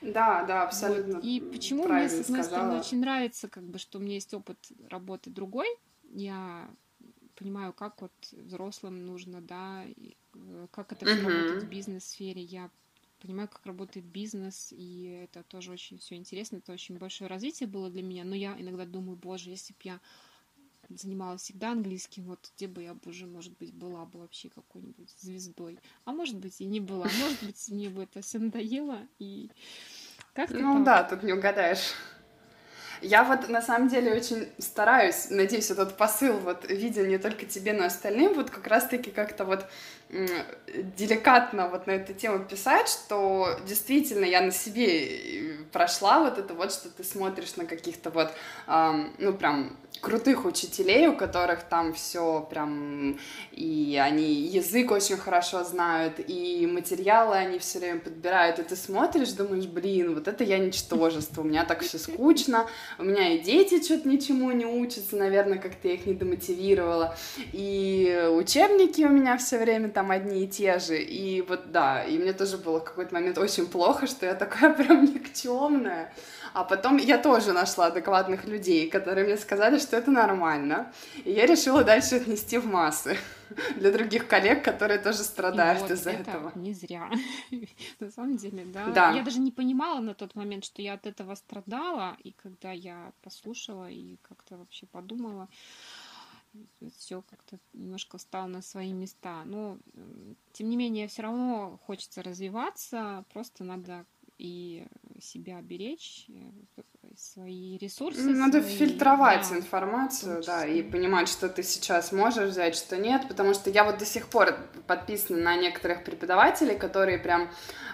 Да, 0.00 0.44
да, 0.44 0.64
абсолютно. 0.64 1.16
Вот. 1.16 1.24
И 1.24 1.40
почему 1.40 1.86
мне, 1.86 2.08
с 2.08 2.12
одной 2.12 2.24
сказала. 2.24 2.44
стороны, 2.44 2.80
очень 2.80 3.00
нравится, 3.00 3.48
как 3.48 3.62
бы, 3.62 3.78
что 3.78 3.98
у 3.98 4.02
меня 4.02 4.14
есть 4.14 4.34
опыт 4.34 4.58
работы 4.88 5.30
другой. 5.30 5.68
Я 6.12 6.68
понимаю, 7.36 7.72
как 7.72 8.02
вот 8.02 8.12
взрослым 8.32 9.06
нужно, 9.06 9.40
да, 9.40 9.84
и 9.84 10.16
э, 10.34 10.66
как 10.70 10.92
это 10.92 11.06
все 11.06 11.16
uh-huh. 11.16 11.24
работает 11.24 11.62
в 11.62 11.68
бизнес-сфере. 11.68 12.42
Я 12.42 12.70
понимаю, 13.20 13.48
как 13.48 13.64
работает 13.64 14.04
бизнес, 14.04 14.72
и 14.76 15.24
это 15.24 15.44
тоже 15.44 15.70
очень 15.70 15.98
все 15.98 16.16
интересно, 16.16 16.56
это 16.56 16.72
очень 16.72 16.98
большое 16.98 17.30
развитие 17.30 17.68
было 17.68 17.88
для 17.88 18.02
меня. 18.02 18.24
Но 18.24 18.34
я 18.34 18.56
иногда 18.58 18.84
думаю, 18.84 19.16
боже, 19.16 19.50
если 19.50 19.72
бы 19.72 19.78
я 19.84 20.00
занималась 20.88 21.42
всегда 21.42 21.72
английским, 21.72 22.24
вот 22.24 22.50
где 22.56 22.66
бы 22.66 22.82
я 22.82 22.94
бы 22.94 23.10
уже, 23.10 23.26
может 23.26 23.56
быть, 23.58 23.72
была 23.72 24.04
бы 24.04 24.20
вообще 24.20 24.50
какой-нибудь 24.50 25.10
звездой. 25.20 25.78
А 26.04 26.12
может 26.12 26.36
быть, 26.36 26.60
и 26.60 26.64
не 26.64 26.80
была. 26.80 27.06
Может 27.06 27.42
быть, 27.42 27.68
мне 27.68 27.88
бы 27.88 28.02
это 28.02 28.20
все 28.20 28.38
надоело, 28.38 28.98
и 29.18 29.50
как-то 30.34 30.54
Ну 30.54 30.74
так. 30.74 30.84
да, 30.84 31.04
тут 31.04 31.22
не 31.22 31.32
угадаешь. 31.32 31.94
Я 33.00 33.24
вот 33.24 33.48
на 33.48 33.60
самом 33.60 33.88
деле 33.88 34.12
очень 34.14 34.48
стараюсь, 34.58 35.26
надеюсь, 35.28 35.70
этот 35.72 35.96
посыл 35.96 36.38
вот 36.38 36.70
виден 36.70 37.08
не 37.08 37.18
только 37.18 37.46
тебе, 37.46 37.72
но 37.72 37.82
и 37.82 37.86
остальным, 37.88 38.34
вот 38.34 38.50
как 38.50 38.68
раз-таки 38.68 39.10
как-то 39.10 39.44
вот 39.44 39.66
деликатно 40.96 41.68
вот 41.68 41.86
на 41.88 41.92
эту 41.92 42.14
тему 42.14 42.44
писать, 42.44 42.88
что 42.88 43.58
действительно 43.66 44.24
я 44.24 44.40
на 44.40 44.52
себе 44.52 45.56
э, 45.56 45.64
прошла 45.72 46.20
вот 46.20 46.38
это 46.38 46.54
вот, 46.54 46.72
что 46.72 46.90
ты 46.90 47.02
смотришь 47.02 47.56
на 47.56 47.64
каких-то 47.64 48.10
вот, 48.10 48.32
эм, 48.68 49.12
ну 49.18 49.32
прям 49.32 49.76
крутых 50.02 50.44
учителей, 50.44 51.06
у 51.06 51.16
которых 51.16 51.62
там 51.62 51.94
все 51.94 52.46
прям, 52.50 53.18
и 53.52 53.98
они 54.02 54.32
язык 54.32 54.90
очень 54.90 55.16
хорошо 55.16 55.62
знают, 55.62 56.14
и 56.26 56.66
материалы 56.66 57.36
они 57.36 57.60
все 57.60 57.78
время 57.78 58.00
подбирают, 58.00 58.58
и 58.58 58.64
ты 58.64 58.74
смотришь, 58.74 59.30
думаешь, 59.30 59.66
блин, 59.66 60.14
вот 60.14 60.26
это 60.26 60.42
я 60.42 60.58
ничтожество, 60.58 61.42
у 61.42 61.44
меня 61.44 61.64
так 61.64 61.82
все 61.82 61.98
скучно, 61.98 62.66
у 62.98 63.04
меня 63.04 63.32
и 63.32 63.38
дети 63.38 63.82
что-то 63.82 64.08
ничему 64.08 64.50
не 64.50 64.66
учатся, 64.66 65.16
наверное, 65.16 65.58
как-то 65.58 65.86
я 65.86 65.94
их 65.94 66.04
не 66.04 66.14
демотивировала, 66.14 67.16
и 67.52 68.28
учебники 68.32 69.02
у 69.02 69.10
меня 69.10 69.38
все 69.38 69.56
время 69.58 69.88
там 69.88 70.10
одни 70.10 70.44
и 70.44 70.48
те 70.48 70.80
же, 70.80 71.00
и 71.00 71.42
вот 71.42 71.70
да, 71.70 72.02
и 72.02 72.18
мне 72.18 72.32
тоже 72.32 72.58
было 72.58 72.80
в 72.80 72.84
какой-то 72.84 73.14
момент 73.14 73.38
очень 73.38 73.66
плохо, 73.66 74.08
что 74.08 74.26
я 74.26 74.34
такая 74.34 74.74
прям 74.74 75.04
никчемная, 75.04 76.12
а 76.54 76.64
потом 76.64 76.98
я 76.98 77.18
тоже 77.18 77.52
нашла 77.52 77.86
адекватных 77.86 78.44
людей, 78.44 78.90
которые 78.90 79.24
мне 79.26 79.36
сказали, 79.36 79.78
что 79.78 79.96
это 79.96 80.10
нормально. 80.10 80.92
И 81.24 81.32
я 81.32 81.46
решила 81.46 81.84
дальше 81.84 82.16
отнести 82.16 82.58
в 82.58 82.66
массы 82.66 83.16
для 83.76 83.90
других 83.90 84.28
коллег, 84.28 84.64
которые 84.64 84.98
тоже 84.98 85.18
страдают 85.18 85.82
вот 85.82 85.90
из-за 85.90 86.10
это 86.10 86.30
этого. 86.30 86.52
Не 86.54 86.74
зря. 86.74 87.10
На 88.00 88.10
самом 88.10 88.36
деле, 88.36 88.64
да. 88.64 88.86
да. 88.88 89.12
Я 89.12 89.22
даже 89.22 89.40
не 89.40 89.50
понимала 89.50 90.00
на 90.00 90.14
тот 90.14 90.34
момент, 90.34 90.64
что 90.64 90.82
я 90.82 90.94
от 90.94 91.06
этого 91.06 91.34
страдала. 91.34 92.16
И 92.24 92.32
когда 92.32 92.72
я 92.72 93.12
послушала 93.22 93.88
и 93.90 94.16
как-то 94.22 94.56
вообще 94.56 94.86
подумала, 94.86 95.48
все 96.96 97.22
как-то 97.22 97.58
немножко 97.72 98.18
встало 98.18 98.46
на 98.46 98.62
свои 98.62 98.92
места. 98.92 99.44
Но, 99.44 99.78
тем 100.52 100.68
не 100.68 100.76
менее, 100.76 101.08
все 101.08 101.22
равно 101.22 101.78
хочется 101.86 102.22
развиваться, 102.22 103.24
просто 103.32 103.64
надо 103.64 104.04
и 104.42 104.84
себя 105.20 105.60
беречь, 105.62 106.26
э, 106.28 106.82
свои 107.16 107.78
ресурсы. 107.78 108.22
Надо 108.22 108.60
свои, 108.60 108.74
фильтровать 108.74 109.46
да, 109.48 109.56
информацию, 109.56 110.42
да, 110.44 110.66
и 110.66 110.82
понимать, 110.82 111.28
что 111.28 111.48
ты 111.48 111.62
сейчас 111.62 112.10
можешь 112.10 112.50
взять, 112.50 112.74
что 112.74 112.96
нет, 112.96 113.28
потому 113.28 113.54
что 113.54 113.70
я 113.70 113.84
вот 113.84 113.98
до 113.98 114.04
сих 114.04 114.26
пор 114.26 114.58
подписана 114.88 115.38
на 115.38 115.56
некоторых 115.56 116.02
преподавателей, 116.02 116.76
которые 116.76 117.18
прям, 117.18 117.50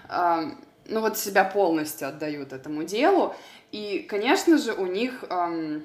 э, 0.09 0.53
ну 0.87 1.01
вот 1.01 1.19
себя 1.19 1.45
полностью 1.45 2.09
отдают 2.09 2.55
этому 2.55 2.85
делу, 2.85 3.35
и, 3.71 3.99
конечно 4.09 4.57
же, 4.57 4.73
у 4.73 4.87
них... 4.87 5.25
Э, 5.29 5.81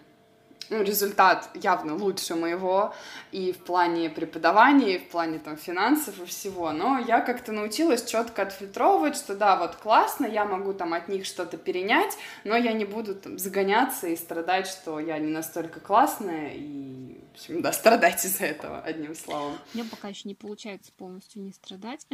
ну, 0.69 0.81
результат 0.81 1.49
явно 1.53 1.95
лучше 1.95 2.35
моего 2.35 2.93
и 3.31 3.51
в 3.51 3.57
плане 3.57 4.09
преподавания, 4.09 4.95
и 4.95 4.99
в 4.99 5.09
плане 5.09 5.39
там 5.39 5.57
финансов 5.57 6.21
и 6.21 6.25
всего, 6.25 6.71
но 6.71 6.99
я 6.99 7.21
как-то 7.21 7.51
научилась 7.51 8.05
четко 8.05 8.43
отфильтровывать, 8.43 9.15
что 9.15 9.35
да, 9.35 9.57
вот 9.57 9.75
классно, 9.75 10.25
я 10.25 10.45
могу 10.45 10.73
там 10.73 10.93
от 10.93 11.07
них 11.07 11.25
что-то 11.25 11.57
перенять, 11.57 12.17
но 12.43 12.55
я 12.55 12.73
не 12.73 12.85
буду 12.85 13.15
там 13.15 13.37
загоняться 13.37 14.07
и 14.07 14.15
страдать, 14.15 14.67
что 14.67 14.99
я 14.99 15.17
не 15.19 15.31
настолько 15.31 15.79
классная 15.79 16.51
и, 16.53 17.21
в 17.31 17.33
общем, 17.33 17.61
да, 17.61 17.71
страдать 17.73 18.23
из-за 18.25 18.45
этого, 18.45 18.79
одним 18.79 19.15
словом. 19.15 19.57
Мне 19.73 19.83
пока 19.83 20.07
еще 20.07 20.27
не 20.27 20.35
получается 20.35 20.91
полностью 20.97 21.41
не 21.41 21.51
страдать. 21.51 22.05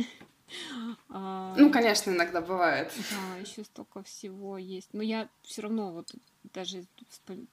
А, 1.09 1.55
ну, 1.57 1.71
конечно, 1.71 2.11
иногда 2.11 2.41
бывает. 2.41 2.91
Да, 3.11 3.37
еще 3.37 3.63
столько 3.63 4.03
всего 4.03 4.57
есть. 4.57 4.89
Но 4.93 5.01
я 5.01 5.29
все 5.43 5.61
равно 5.61 5.91
вот 5.91 6.13
даже 6.53 6.85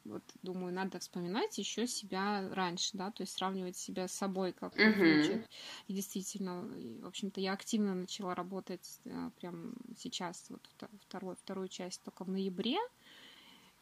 вот, 0.04 0.22
думаю, 0.42 0.72
надо 0.72 0.98
вспоминать 0.98 1.58
еще 1.58 1.86
себя 1.86 2.48
раньше, 2.52 2.90
да, 2.94 3.10
то 3.10 3.22
есть 3.22 3.34
сравнивать 3.34 3.76
себя 3.76 4.08
с 4.08 4.12
собой, 4.12 4.52
как 4.52 4.76
uh-huh. 4.76 5.46
И 5.88 5.92
действительно, 5.92 6.62
в 7.02 7.06
общем-то, 7.06 7.40
я 7.40 7.52
активно 7.52 7.94
начала 7.94 8.34
работать 8.34 9.00
э, 9.04 9.30
прям 9.38 9.74
сейчас, 9.98 10.46
вот 10.48 10.62
второй, 11.00 11.36
вторую 11.36 11.68
часть 11.68 12.02
только 12.02 12.24
в 12.24 12.30
ноябре, 12.30 12.78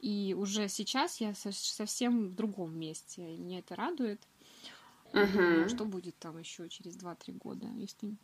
и 0.00 0.34
уже 0.36 0.68
сейчас 0.68 1.20
я 1.20 1.34
совсем 1.34 2.28
в 2.28 2.34
другом 2.34 2.76
месте, 2.78 3.34
и 3.34 3.38
мне 3.38 3.60
это 3.60 3.76
радует. 3.76 4.20
Uh-huh. 5.12 5.68
Что 5.68 5.84
будет 5.84 6.18
там 6.18 6.38
еще 6.38 6.68
через 6.68 6.96
2-3 6.96 7.38
года, 7.38 7.68
если 7.76 8.16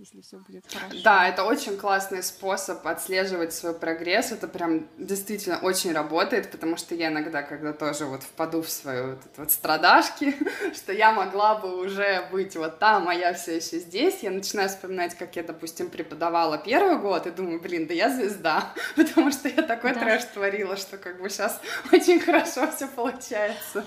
если 0.00 0.22
все 0.22 0.38
будет 0.38 0.64
хорошо. 0.72 0.96
Да, 1.04 1.28
это 1.28 1.44
очень 1.44 1.76
классный 1.76 2.22
способ 2.22 2.86
отслеживать 2.86 3.52
свой 3.52 3.74
прогресс. 3.74 4.32
Это 4.32 4.48
прям 4.48 4.88
действительно 4.96 5.58
очень 5.58 5.92
работает, 5.92 6.50
потому 6.50 6.76
что 6.76 6.94
я 6.94 7.08
иногда, 7.08 7.42
когда 7.42 7.72
тоже 7.72 8.06
вот 8.06 8.22
впаду 8.22 8.62
в 8.62 8.70
свою 8.70 9.10
вот, 9.10 9.18
вот 9.36 9.50
страдашки, 9.52 10.34
что 10.74 10.92
я 10.92 11.12
могла 11.12 11.56
бы 11.56 11.80
уже 11.80 12.26
быть 12.32 12.56
вот 12.56 12.78
там, 12.78 13.08
а 13.08 13.14
я 13.14 13.34
все 13.34 13.56
еще 13.56 13.78
здесь, 13.78 14.22
я 14.22 14.30
начинаю 14.30 14.68
вспоминать, 14.68 15.14
как 15.14 15.36
я, 15.36 15.42
допустим, 15.42 15.90
преподавала 15.90 16.56
первый 16.56 16.98
год, 16.98 17.26
и 17.26 17.30
думаю, 17.30 17.60
блин, 17.60 17.86
да 17.86 17.94
я 17.94 18.08
звезда, 18.08 18.72
потому 18.96 19.30
что 19.30 19.48
я 19.48 19.62
такой 19.62 19.92
да. 19.92 20.00
трэш 20.00 20.24
творила, 20.24 20.76
что 20.76 20.96
как 20.96 21.20
бы 21.20 21.28
сейчас 21.28 21.60
очень 21.92 22.20
хорошо 22.20 22.70
все 22.72 22.88
получается. 22.88 23.84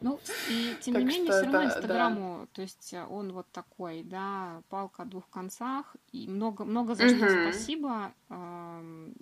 Ну, 0.00 0.18
и 0.48 0.76
тем 0.80 0.94
не 0.94 1.04
менее, 1.04 1.30
все 1.30 1.42
равно 1.42 1.64
Инстаграму, 1.64 2.48
то 2.52 2.62
есть 2.62 2.94
э, 2.94 3.04
он 3.04 3.32
вот 3.32 3.50
такой, 3.52 4.02
да, 4.02 4.62
палка 4.70 5.02
о 5.02 5.06
двух 5.06 5.28
концах, 5.28 5.94
и 6.12 6.26
много, 6.26 6.64
много 6.64 6.94
за 6.94 7.08
что 7.08 7.28
спасибо. 7.28 8.12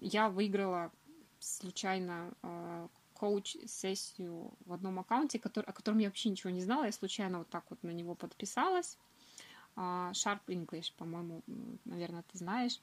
Я 0.01 0.29
выиграла 0.29 0.93
случайно 1.41 2.31
э, 2.43 2.88
коуч-сессию 3.14 4.53
в 4.64 4.73
одном 4.73 4.99
аккаунте, 4.99 5.38
который, 5.38 5.64
о 5.64 5.73
котором 5.73 5.99
я 5.99 6.09
вообще 6.09 6.31
ничего 6.31 6.51
не 6.51 6.61
знала, 6.61 6.85
я 6.85 6.93
случайно 6.93 7.38
вот 7.38 7.49
так 7.49 7.64
вот 7.71 7.83
на 7.83 7.91
него 7.91 8.14
подписалась. 8.14 8.97
А, 9.81 10.11
Sharp 10.12 10.41
English, 10.49 10.93
по-моему, 10.97 11.43
наверное, 11.85 12.25
ты 12.33 12.38
знаешь. 12.38 12.81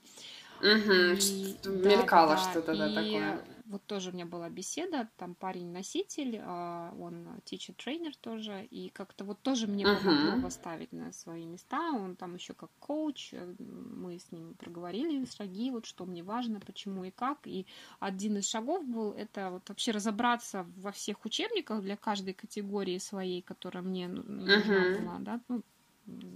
Угу, 0.59 1.17
и, 1.19 1.57
мелькало 1.65 2.35
да, 2.35 2.37
что-то, 2.37 2.75
да, 2.75 2.93
такое. 2.93 3.45
Вот 3.65 3.83
тоже 3.87 4.11
у 4.11 4.13
меня 4.13 4.27
была 4.27 4.47
беседа, 4.47 5.09
там 5.17 5.33
парень-носитель, 5.33 6.39
а, 6.43 6.93
он 6.99 7.27
teacher-тренер 7.45 8.15
тоже, 8.15 8.63
и 8.65 8.89
как-то 8.89 9.25
вот 9.25 9.41
тоже 9.41 9.65
мне 9.65 9.83
uh-huh. 9.85 10.03
помогло 10.03 10.41
поставить 10.43 10.93
на 10.93 11.11
свои 11.11 11.45
места, 11.45 11.91
он 11.91 12.15
там 12.15 12.35
еще 12.35 12.53
как 12.53 12.69
коуч, 12.77 13.33
э, 13.33 13.55
мы 13.57 14.19
с 14.19 14.31
ним 14.31 14.53
проговорили 14.53 15.25
шаги, 15.25 15.71
вот 15.71 15.87
что 15.87 16.05
мне 16.05 16.21
важно, 16.21 16.59
почему 16.59 17.05
и 17.05 17.11
как, 17.11 17.39
и 17.47 17.65
один 17.99 18.37
из 18.37 18.47
шагов 18.47 18.85
был, 18.85 19.13
это 19.13 19.49
вот 19.49 19.67
вообще 19.67 19.91
разобраться 19.91 20.67
во 20.77 20.91
всех 20.91 21.25
учебниках 21.25 21.81
для 21.81 21.97
каждой 21.97 22.35
категории 22.35 22.99
своей, 22.99 23.41
которая 23.41 23.83
мне 23.83 24.07
нужна 24.07 24.59
uh-huh. 24.59 25.01
была, 25.01 25.17
да, 25.19 25.41
ну, 25.47 25.63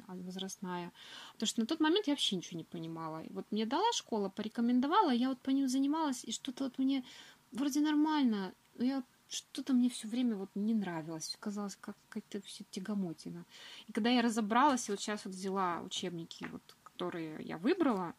возрастная. 0.08 0.92
Потому 1.34 1.48
что 1.48 1.62
на 1.62 1.68
тот 1.68 1.80
момент 1.80 2.08
я 2.08 2.14
вообще 2.14 2.36
ничего 2.36 2.58
не 2.58 2.64
понимала. 2.64 3.24
И 3.24 3.32
вот 3.34 3.46
мне 3.52 3.66
дала 3.66 3.92
школа, 3.94 4.30
порекомендовала, 4.30 5.12
я 5.12 5.30
вот 5.30 5.40
по 5.40 5.50
ним 5.50 5.68
занималась, 5.68 6.24
и 6.24 6.32
что-то 6.32 6.66
вот 6.66 6.78
мне 6.78 7.04
вроде 7.52 7.82
нормально, 7.82 8.54
но 8.76 8.86
я 8.86 9.04
что-то 9.30 9.74
мне 9.74 9.90
все 9.90 10.08
время 10.08 10.36
вот 10.36 10.50
не 10.56 10.74
нравилось. 10.74 11.38
Казалось, 11.40 11.76
как 11.76 11.96
какая-то 12.10 12.46
все 12.46 12.64
тягомотина. 12.72 13.46
И 13.88 13.92
когда 13.92 14.10
я 14.10 14.22
разобралась, 14.22 14.90
и 14.90 14.92
вот 14.92 15.00
сейчас 15.00 15.26
вот 15.26 15.34
взяла 15.34 15.82
учебники, 15.82 16.48
вот, 16.52 16.76
которые 16.84 17.44
я 17.44 17.58
выбрала, 17.58 18.16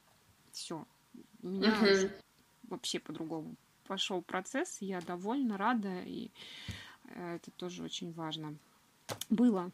все, 0.53 0.87
у 1.43 1.49
меня 1.49 1.71
uh-huh. 1.71 2.13
вообще 2.69 3.01
по-другому 3.01 3.57
пошел 3.91 4.23
процесс, 4.23 4.79
я 4.81 5.01
довольна, 5.01 5.59
рада, 5.59 6.03
и 6.05 6.31
э, 7.07 7.35
это 7.37 7.51
тоже 7.51 7.83
очень 7.83 8.13
важно. 8.13 8.57
Было. 9.29 9.73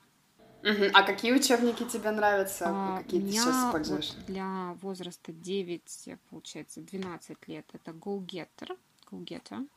Угу. 0.66 0.84
А 0.94 1.02
какие 1.04 1.32
учебники 1.32 1.84
тебе 1.84 2.10
нравятся? 2.10 2.64
А, 2.68 2.98
какие 2.98 3.20
ты 3.20 3.30
сейчас 3.30 3.66
используешь? 3.66 4.14
Вот 4.16 4.26
для 4.26 4.76
возраста 4.82 5.32
9, 5.32 6.08
получается, 6.28 6.80
12 6.80 7.48
лет 7.48 7.66
это 7.72 7.92
GoGetter. 7.92 8.76
GoGetter. 9.10 9.68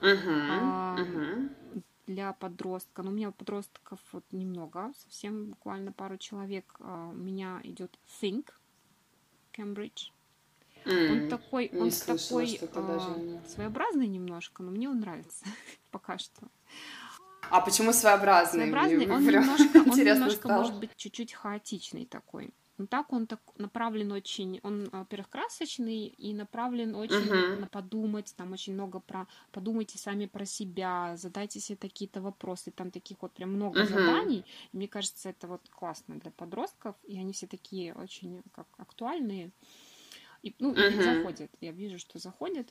Угу. 0.00 0.32
А, 0.50 0.96
угу. 1.00 1.82
Для 2.08 2.32
подростка, 2.32 3.02
ну, 3.04 3.10
у 3.10 3.14
меня 3.14 3.30
подростков 3.30 4.00
вот 4.10 4.24
немного, 4.32 4.92
совсем 4.98 5.50
буквально 5.50 5.92
пару 5.92 6.18
человек. 6.18 6.64
А, 6.80 7.10
у 7.10 7.14
меня 7.16 7.60
идет 7.62 7.96
Think 8.20 8.50
Cambridge. 9.52 10.10
Mm, 10.84 11.12
он 11.12 11.28
такой, 11.30 11.70
он 11.72 11.90
такой 11.90 12.60
а, 12.74 13.42
своеобразный 13.48 14.06
немножко, 14.06 14.62
но 14.62 14.70
мне 14.70 14.88
он 14.90 15.00
нравится 15.00 15.46
пока 15.90 16.18
что. 16.18 16.48
А 17.50 17.60
почему 17.60 17.92
своеобразный? 17.92 18.68
Своеобразный, 18.70 19.10
он 19.10 19.24
немножко, 19.24 19.78
он 19.78 19.98
немножко 19.98 20.48
может 20.48 20.78
быть 20.78 20.90
чуть-чуть 20.96 21.32
хаотичный 21.32 22.06
такой. 22.06 22.52
Но 22.76 22.86
так 22.86 23.12
он 23.12 23.28
так 23.28 23.40
направлен 23.56 24.10
очень, 24.10 24.58
он, 24.64 24.88
во-первых, 24.90 25.30
красочный 25.30 26.06
и 26.06 26.34
направлен 26.34 26.96
очень 26.96 27.16
uh-huh. 27.16 27.60
на 27.60 27.66
подумать, 27.68 28.34
там 28.36 28.52
очень 28.52 28.74
много 28.74 28.98
про, 28.98 29.28
подумайте 29.52 29.96
сами 29.96 30.26
про 30.26 30.44
себя, 30.44 31.16
задайте 31.16 31.60
себе 31.60 31.76
какие-то 31.76 32.20
вопросы, 32.20 32.72
там 32.72 32.90
таких 32.90 33.22
вот 33.22 33.32
прям 33.32 33.52
много 33.52 33.80
uh-huh. 33.80 33.86
заданий. 33.86 34.44
И 34.72 34.76
мне 34.76 34.88
кажется, 34.88 35.28
это 35.28 35.46
вот 35.46 35.68
классно 35.70 36.18
для 36.18 36.32
подростков, 36.32 36.96
и 37.04 37.16
они 37.16 37.32
все 37.32 37.46
такие 37.46 37.94
очень 37.94 38.42
как 38.52 38.66
актуальные. 38.76 39.52
И, 40.42 40.52
ну, 40.58 40.72
uh-huh. 40.72 41.02
заходят, 41.02 41.50
я 41.60 41.70
вижу, 41.70 42.00
что 42.00 42.18
заходят. 42.18 42.68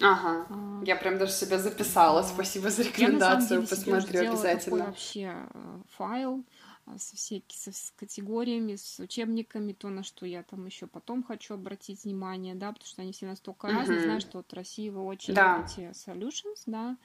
Ага. 0.00 0.46
А, 0.48 0.82
я 0.84 0.96
прям 0.96 1.18
даже 1.18 1.32
себя 1.32 1.58
записала. 1.58 2.22
Да. 2.22 2.28
Спасибо 2.28 2.70
за 2.70 2.82
рекомендацию. 2.82 3.60
Я, 3.60 3.66
деле, 3.66 3.68
Посмотрю 3.68 4.20
обязательно. 4.30 4.76
Такой 4.78 4.90
вообще 4.90 5.34
э, 5.54 5.78
файл 5.96 6.44
а, 6.86 6.98
со 6.98 7.16
всякими 7.16 7.72
с 7.72 7.92
категориями, 7.96 8.76
с 8.76 8.98
учебниками, 8.98 9.72
то, 9.72 9.88
на 9.88 10.02
что 10.02 10.26
я 10.26 10.42
там 10.42 10.66
еще 10.66 10.86
потом 10.86 11.22
хочу 11.22 11.54
обратить 11.54 12.04
внимание, 12.04 12.54
да, 12.54 12.72
потому 12.72 12.86
что 12.86 13.02
они 13.02 13.12
все 13.12 13.26
настолько 13.26 13.66
угу. 13.66 13.74
разные. 13.74 14.02
Знаешь, 14.02 14.22
что 14.22 14.38
вот 14.38 14.52
Россия 14.52 14.90
вы 14.90 15.02
очень 15.02 15.34
да. 15.34 15.58
любите 15.58 15.92
solutions, 15.92 16.62
да. 16.66 16.96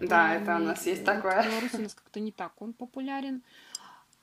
Да, 0.00 0.34
это 0.34 0.56
у 0.56 0.60
нас 0.60 0.86
есть 0.86 1.04
такое. 1.04 1.42
В 1.42 1.46
Беларуси 1.46 1.76
у 1.76 1.82
нас 1.82 1.94
как-то 1.94 2.18
не 2.18 2.32
так 2.32 2.60
он 2.62 2.72
популярен. 2.72 3.42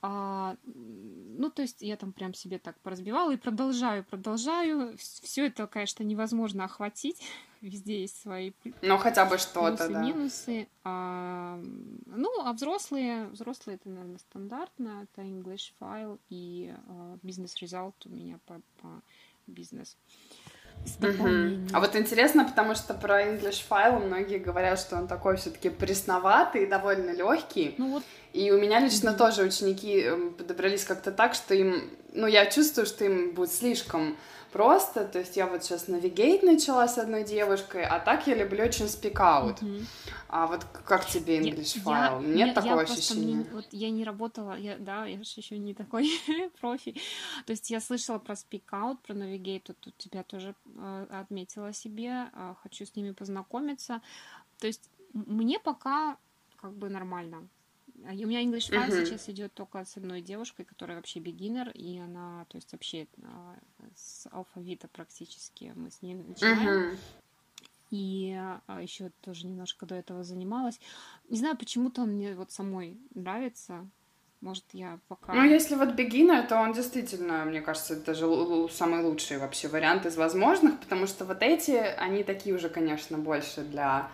А, 0.01 0.55
ну, 0.65 1.49
то 1.49 1.61
есть 1.61 1.81
я 1.81 1.97
там 1.97 2.13
прям 2.13 2.33
себе 2.33 2.57
так 2.57 2.79
поразбивала 2.79 3.31
и 3.31 3.37
продолжаю, 3.37 4.03
продолжаю. 4.03 4.97
Все 4.97 5.47
это, 5.47 5.67
конечно, 5.67 6.03
невозможно 6.03 6.63
охватить. 6.65 7.21
Везде 7.61 8.01
есть 8.01 8.21
свои 8.21 8.53
Ну, 8.81 8.97
хотя 8.97 9.25
бы 9.25 9.37
что-то, 9.37 9.89
да. 9.89 10.01
минусы. 10.01 10.69
А, 10.85 11.59
ну, 12.05 12.29
а 12.45 12.53
взрослые, 12.53 13.27
взрослые 13.27 13.75
это, 13.75 13.89
наверное, 13.89 14.19
стандартно. 14.19 15.03
Это 15.03 15.23
English 15.23 15.73
File 15.79 16.19
и 16.29 16.73
бизнес 17.21 17.55
uh, 17.55 17.65
Result 17.65 17.95
у 18.05 18.09
меня 18.09 18.39
по, 18.45 18.61
по 18.81 19.01
бизнес. 19.47 19.97
Угу. 21.01 21.69
А 21.73 21.79
вот 21.79 21.95
интересно, 21.95 22.45
потому 22.45 22.75
что 22.75 22.93
про 22.93 23.23
English 23.23 23.63
File 23.69 24.05
многие 24.05 24.37
говорят, 24.37 24.79
что 24.79 24.97
он 24.97 25.07
такой 25.07 25.37
все-таки 25.37 25.69
пресноватый, 25.69 26.65
довольно 26.65 27.11
легкий. 27.11 27.75
Ну 27.77 27.91
вот. 27.91 28.03
И 28.33 28.51
у 28.51 28.59
меня 28.59 28.79
лично 28.79 29.09
mm 29.09 29.17
тоже 29.17 29.43
ученики 29.43 30.01
эм, 30.01 30.33
подобрались 30.33 30.85
как-то 30.85 31.11
так, 31.11 31.33
что 31.33 31.55
им, 31.55 31.89
ну 32.13 32.27
я 32.27 32.45
чувствую, 32.45 32.85
что 32.85 33.05
им 33.05 33.31
будет 33.33 33.51
слишком 33.51 34.17
просто, 34.51 35.05
то 35.05 35.19
есть 35.19 35.37
я 35.37 35.47
вот 35.47 35.63
сейчас 35.63 35.87
навигейт 35.87 36.43
начала 36.43 36.87
с 36.87 36.97
одной 36.97 37.23
девушкой, 37.23 37.85
а 37.85 37.99
так 37.99 38.27
я 38.27 38.35
люблю 38.35 38.63
очень 38.63 38.85
speak 38.85 39.15
out. 39.15 39.59
Mm-hmm. 39.59 39.85
А 40.27 40.47
вот 40.47 40.63
как 40.63 41.05
тебе 41.05 41.39
English 41.39 41.83
file? 41.83 42.25
Нет 42.25 42.47
я, 42.47 42.53
такого 42.53 42.81
я 42.81 42.81
ощущения? 42.81 43.33
Не, 43.33 43.43
вот 43.51 43.65
я 43.71 43.89
не 43.89 44.03
работала, 44.03 44.57
я, 44.57 44.77
да, 44.77 45.05
я 45.05 45.17
же 45.17 45.33
еще 45.37 45.57
не 45.57 45.73
такой 45.73 46.09
профи. 46.61 46.93
То 47.45 47.51
есть 47.51 47.69
я 47.69 47.79
слышала 47.81 48.19
про 48.19 48.33
speak 48.33 48.63
out, 48.71 48.97
про 49.05 49.13
navigate, 49.13 49.61
тут, 49.61 49.79
тут 49.79 49.97
тебя 49.97 50.23
тоже 50.23 50.55
э, 50.65 51.07
отметила 51.09 51.73
себе, 51.73 52.29
э, 52.33 52.55
хочу 52.61 52.85
с 52.85 52.95
ними 52.95 53.11
познакомиться. 53.11 54.01
То 54.59 54.67
есть 54.67 54.89
мне 55.13 55.59
пока 55.59 56.17
как 56.61 56.73
бы 56.73 56.89
нормально. 56.89 57.47
А, 58.05 58.11
у 58.11 58.27
меня 58.27 58.43
English 58.43 58.71
File 58.71 58.89
uh-huh. 58.89 59.05
сейчас 59.05 59.29
идет 59.29 59.53
только 59.53 59.83
с 59.83 59.97
одной 59.97 60.21
девушкой, 60.21 60.65
которая 60.65 60.97
вообще 60.97 61.19
beginner, 61.19 61.71
и 61.71 61.97
она, 61.99 62.45
то 62.49 62.57
есть 62.57 62.71
вообще 62.71 63.07
а, 63.23 63.55
с 63.95 64.27
алфавита 64.31 64.87
практически 64.87 65.73
мы 65.75 65.91
с 65.91 66.01
ней 66.01 66.15
начинаем. 66.15 66.93
Uh-huh. 66.93 66.97
И 67.91 68.37
а, 68.67 68.81
еще 68.81 69.11
тоже 69.21 69.47
немножко 69.47 69.85
до 69.85 69.95
этого 69.95 70.23
занималась. 70.23 70.79
Не 71.29 71.37
знаю, 71.37 71.57
почему-то 71.57 72.01
он 72.01 72.11
мне 72.11 72.35
вот 72.35 72.51
самой 72.51 72.99
нравится. 73.13 73.89
Может, 74.41 74.63
я 74.71 74.99
пока... 75.09 75.33
Ну, 75.33 75.43
если 75.43 75.75
вот 75.75 75.89
beginner, 75.99 76.47
то 76.47 76.57
он 76.61 76.71
действительно, 76.71 77.43
мне 77.43 77.61
кажется, 77.61 78.01
даже 78.01 78.25
самый 78.69 79.03
лучший 79.03 79.37
вообще 79.37 79.67
вариант 79.67 80.05
из 80.05 80.15
возможных, 80.15 80.79
потому 80.79 81.07
что 81.07 81.25
вот 81.25 81.41
эти, 81.41 81.71
они 81.71 82.23
такие 82.23 82.55
уже, 82.55 82.69
конечно, 82.69 83.17
больше 83.17 83.63
для 83.63 84.09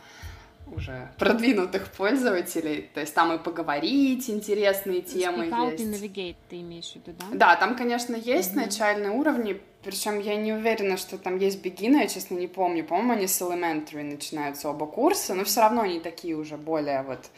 уже 0.72 1.12
продвинутых 1.18 1.92
пользователей, 1.92 2.90
то 2.94 3.02
есть 3.02 3.14
там 3.14 3.34
и 3.34 3.38
поговорить 3.38 4.30
интересные 4.30 5.02
темы 5.02 5.46
Speak 5.46 5.72
есть. 5.72 5.84
и 5.84 5.86
Navigate 5.88 6.36
ты 6.50 6.62
имеешь 6.62 6.92
в 6.92 6.96
виду, 6.96 7.14
да? 7.20 7.26
Да, 7.34 7.56
там, 7.56 7.76
конечно, 7.76 8.16
есть 8.16 8.54
mm-hmm. 8.54 8.66
начальные 8.66 9.12
уровни, 9.12 9.62
причем 9.84 10.20
я 10.20 10.36
не 10.36 10.54
уверена, 10.54 10.98
что 10.98 11.18
там 11.18 11.38
есть 11.38 11.64
beginner, 11.64 12.02
я, 12.02 12.08
честно, 12.08 12.36
не 12.36 12.48
помню. 12.48 12.84
По-моему, 12.84 13.14
они 13.14 13.28
с 13.28 13.42
elementary 13.42 14.04
начинаются 14.04 14.70
оба 14.70 14.88
курса, 14.88 15.36
но 15.36 15.44
все 15.44 15.62
равно 15.62 15.82
они 15.82 16.00
такие 16.00 16.36
уже 16.36 16.58
более 16.58 17.04
вот... 17.04 17.30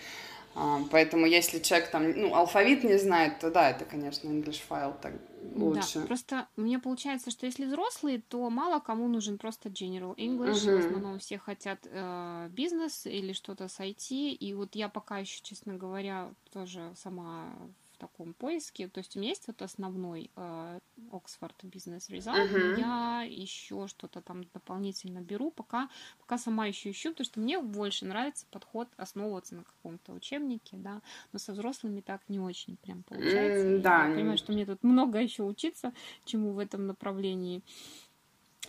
А, 0.60 0.82
поэтому 0.90 1.28
если 1.28 1.60
человек 1.60 1.92
там, 1.92 2.12
ну, 2.12 2.34
алфавит 2.34 2.84
не 2.84 2.98
знает, 2.98 3.40
то 3.40 3.52
да, 3.52 3.70
это, 3.70 3.86
конечно, 3.86 4.28
English 4.28 4.62
файл 4.68 4.96
так 5.00 5.14
лучше. 5.54 6.00
Да, 6.00 6.06
просто 6.08 6.48
мне 6.56 6.80
получается, 6.80 7.30
что 7.30 7.46
если 7.46 7.66
взрослые, 7.66 8.22
то 8.28 8.50
мало 8.50 8.80
кому 8.80 9.08
нужен 9.08 9.38
просто 9.38 9.70
General 9.70 10.16
English. 10.16 10.66
Uh-huh. 10.66 10.78
В 10.78 10.86
основном 10.86 11.20
все 11.20 11.38
хотят 11.38 11.80
э, 11.86 12.50
бизнес 12.50 13.06
или 13.06 13.34
что-то 13.34 13.68
с 13.68 13.80
IT. 13.80 14.10
И 14.10 14.54
вот 14.56 14.76
я 14.76 14.90
пока 14.90 15.20
еще, 15.20 15.42
честно 15.44 15.76
говоря, 15.76 16.32
тоже 16.52 16.92
сама 16.96 17.54
в 17.98 18.00
таком 18.00 18.34
поиске. 18.34 18.88
То 18.88 19.00
есть 19.00 19.16
у 19.16 19.20
меня 19.20 19.30
есть 19.30 19.48
вот 19.48 19.62
основной 19.62 20.30
э, 20.36 20.80
Oxford 21.12 21.56
Business 21.64 22.10
Result. 22.10 22.52
Uh-huh. 22.52 22.80
Я 22.80 23.26
еще 23.28 23.88
что-то 23.88 24.22
там 24.22 24.44
дополнительно 24.54 25.20
беру, 25.20 25.50
пока, 25.50 25.90
пока 26.20 26.38
сама 26.38 26.68
еще 26.68 26.92
ищу, 26.92 27.10
потому 27.10 27.26
что 27.26 27.40
мне 27.40 27.60
больше 27.60 28.06
нравится 28.06 28.46
подход 28.52 28.88
основываться 28.98 29.56
на 29.56 29.64
каком-то 29.64 30.14
учебнике, 30.14 30.78
да, 30.78 31.02
но 31.34 31.40
со 31.40 31.54
взрослыми 31.54 32.02
так 32.02 32.22
не 32.28 32.40
очень 32.40 32.78
прям 32.78 33.04
получается. 33.04 33.68
Mm, 33.68 33.82
да. 33.82 34.08
Я 34.08 34.16
понимаю, 34.16 34.38
что 34.38 34.52
мне 34.54 34.66
тут 34.66 34.84
много 34.84 35.20
еще 35.20 35.44
учиться, 35.44 35.92
чему 36.26 36.52
в 36.52 36.60
этом 36.60 36.86
направлении. 36.86 37.64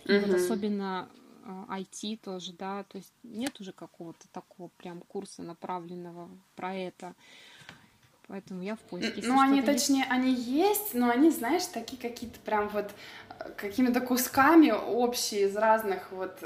И 0.05 0.09
uh-huh. 0.09 0.25
вот 0.25 0.35
особенно 0.35 1.09
IT 1.45 2.15
э, 2.15 2.17
тоже, 2.17 2.53
да, 2.53 2.83
то 2.83 2.97
есть 2.97 3.13
нет 3.23 3.59
уже 3.59 3.73
какого-то 3.73 4.27
такого 4.31 4.69
прям 4.77 5.01
курса 5.01 5.43
направленного 5.43 6.29
про 6.55 6.73
это. 6.73 7.15
Поэтому 8.29 8.61
я 8.61 8.75
в 8.75 8.79
поиске. 8.81 9.23
ну, 9.23 9.41
они 9.41 9.63
точнее, 9.63 10.01
есть... 10.01 10.11
они 10.11 10.31
есть, 10.31 10.93
но 10.93 11.09
они, 11.09 11.31
знаешь, 11.31 11.65
такие 11.65 11.99
какие-то 11.99 12.39
прям 12.41 12.69
вот 12.69 12.91
э, 13.39 13.49
какими-то 13.57 14.01
кусками 14.01 14.69
общие 14.69 15.47
из 15.47 15.57
разных 15.57 16.11
вот, 16.11 16.37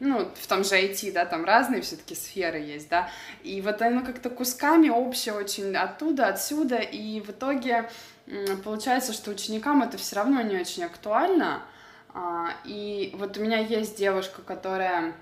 ну, 0.00 0.30
в 0.34 0.46
том 0.46 0.64
же 0.64 0.76
IT, 0.76 1.12
да, 1.12 1.26
там 1.26 1.44
разные 1.44 1.82
все-таки 1.82 2.14
сферы 2.14 2.58
есть, 2.58 2.88
да, 2.88 3.10
и 3.42 3.60
вот 3.60 3.82
оно 3.82 4.02
как-то 4.02 4.30
кусками 4.30 4.88
общее 4.88 5.34
очень 5.34 5.76
оттуда, 5.76 6.28
отсюда, 6.28 6.78
и 6.78 7.20
в 7.20 7.30
итоге 7.32 7.90
получается, 8.64 9.12
что 9.12 9.30
ученикам 9.30 9.82
это 9.82 9.98
все 9.98 10.16
равно 10.16 10.40
не 10.40 10.56
очень 10.56 10.84
актуально, 10.84 11.64
а, 12.14 12.54
и 12.64 13.14
вот 13.18 13.36
у 13.36 13.42
меня 13.42 13.58
есть 13.58 13.98
девушка, 13.98 14.40
которая 14.40 15.12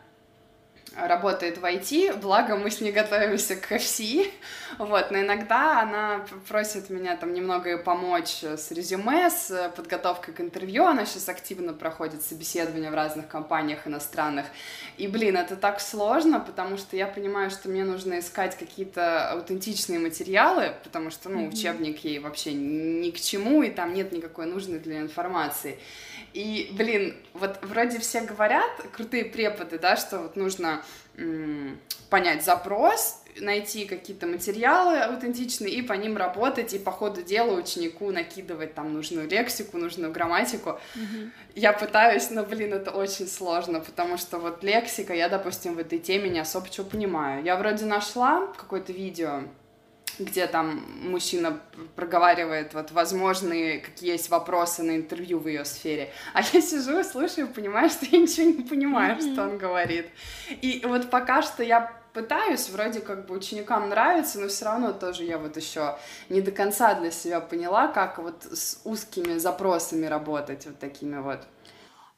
работает 0.96 1.59
в 1.59 1.64
IT, 1.64 2.18
благо 2.20 2.56
мы 2.56 2.70
с 2.70 2.80
ней 2.80 2.92
готовимся 2.92 3.56
к 3.56 3.72
FCE, 3.72 4.30
вот, 4.78 5.11
но 5.11 5.20
иногда 5.20 5.80
она 5.80 6.26
просит 6.48 6.90
меня 6.90 7.16
там 7.16 7.35
немного 7.35 7.76
помочь 7.78 8.42
с 8.42 8.70
резюме, 8.70 9.30
с 9.30 9.72
подготовкой 9.76 10.35
к 10.35 10.40
интервью, 10.40 10.85
она 10.85 11.04
сейчас 11.04 11.28
активно 11.28 11.72
проходит 11.72 12.22
собеседования 12.22 12.90
в 12.90 12.94
разных 12.94 13.28
компаниях 13.28 13.87
иностранных, 13.87 14.46
и, 14.96 15.06
блин, 15.06 15.37
это 15.37 15.56
так 15.56 15.80
сложно, 15.80 16.40
потому 16.40 16.78
что 16.78 16.96
я 16.96 17.06
понимаю, 17.06 17.50
что 17.50 17.68
мне 17.68 17.85
нужно 17.85 18.18
искать 18.18 18.56
какие-то 18.56 19.30
аутентичные 19.32 19.98
материалы, 19.98 20.74
потому 20.85 21.11
что, 21.11 21.28
ну, 21.28 21.48
учебник 21.48 22.04
ей 22.04 22.18
вообще 22.18 22.54
ни 22.54 23.11
к 23.11 23.20
чему, 23.20 23.62
и 23.62 23.70
там 23.70 23.92
нет 23.92 24.12
никакой 24.12 24.46
нужной 24.46 24.78
для 24.78 25.00
информации, 25.00 25.78
и, 26.37 26.68
блин, 26.70 27.16
вот 27.33 27.59
вроде 27.62 27.99
все 27.99 28.20
говорят, 28.20 28.70
крутые 28.94 29.25
преподы, 29.25 29.79
да, 29.79 29.96
что 29.96 30.18
вот 30.18 30.37
нужно 30.37 30.83
м- 31.16 31.81
понять 32.11 32.44
запрос, 32.44 33.22
найти 33.40 33.87
какие-то 33.87 34.27
материалы 34.27 34.99
аутентичные 34.99 35.72
и 35.72 35.81
по 35.81 35.94
ним 35.94 36.18
работать, 36.18 36.75
и 36.75 36.79
по 36.79 36.90
ходу 36.90 37.22
дела 37.22 37.55
ученику 37.55 38.11
накидывать 38.11 38.75
там 38.75 38.92
нужную 38.92 39.27
лексику, 39.27 39.79
нужную 39.79 40.12
грамматику. 40.12 40.79
Mm-hmm. 40.94 41.31
Я 41.55 41.72
пытаюсь, 41.72 42.29
но, 42.29 42.44
блин, 42.44 42.75
это 42.75 42.90
очень 42.90 43.29
сложно, 43.29 43.81
потому 43.81 44.18
что 44.18 44.38
вот 44.38 44.62
лексика, 44.62 45.14
я, 45.14 45.31
допустим, 45.31 45.75
в 45.75 45.79
этой 45.79 45.99
теме 45.99 46.29
не 46.29 46.40
особо 46.40 46.68
чего 46.68 46.87
понимаю. 46.87 47.42
Я 47.44 47.57
вроде 47.57 47.87
нашла 47.87 48.46
какое-то 48.59 48.92
видео, 48.92 49.44
где 50.18 50.46
там 50.46 50.83
мужчина 51.02 51.61
проговаривает 51.94 52.74
вот 52.74 52.90
возможные, 52.92 53.79
какие 53.81 54.12
есть 54.12 54.31
вопросы 54.31 54.83
на 54.83 54.96
интервью 54.96 55.38
в 55.38 55.48
ее 55.48 55.64
сфере. 55.64 56.12
А 56.33 56.40
я 56.40 56.61
сижу 56.61 56.98
и 57.00 57.05
слушаю, 57.05 57.48
понимаю, 57.48 57.90
что 57.90 58.07
я 58.07 58.18
ничего 58.18 58.46
не 58.46 58.62
понимаю, 58.62 59.16
mm-hmm. 59.16 59.33
что 59.33 59.42
он 59.42 59.59
говорит. 59.59 60.09
И 60.62 60.83
вот 60.85 61.11
пока 61.11 61.42
что 61.42 61.62
я 61.62 61.96
пытаюсь, 62.16 62.70
вроде 62.70 63.00
как 63.00 63.26
бы 63.26 63.37
ученикам 63.37 63.90
нравится, 63.90 64.40
но 64.40 64.48
все 64.48 64.64
равно 64.64 64.92
тоже 64.92 65.24
я 65.24 65.37
вот 65.37 65.57
еще 65.57 65.98
не 66.31 66.40
до 66.40 66.50
конца 66.50 66.94
для 66.94 67.11
себя 67.11 67.40
поняла, 67.40 67.88
как 67.88 68.18
вот 68.18 68.44
с 68.44 68.81
узкими 68.85 69.37
запросами 69.37 70.07
работать, 70.07 70.64
вот 70.66 70.79
такими 70.79 71.18
вот. 71.18 71.40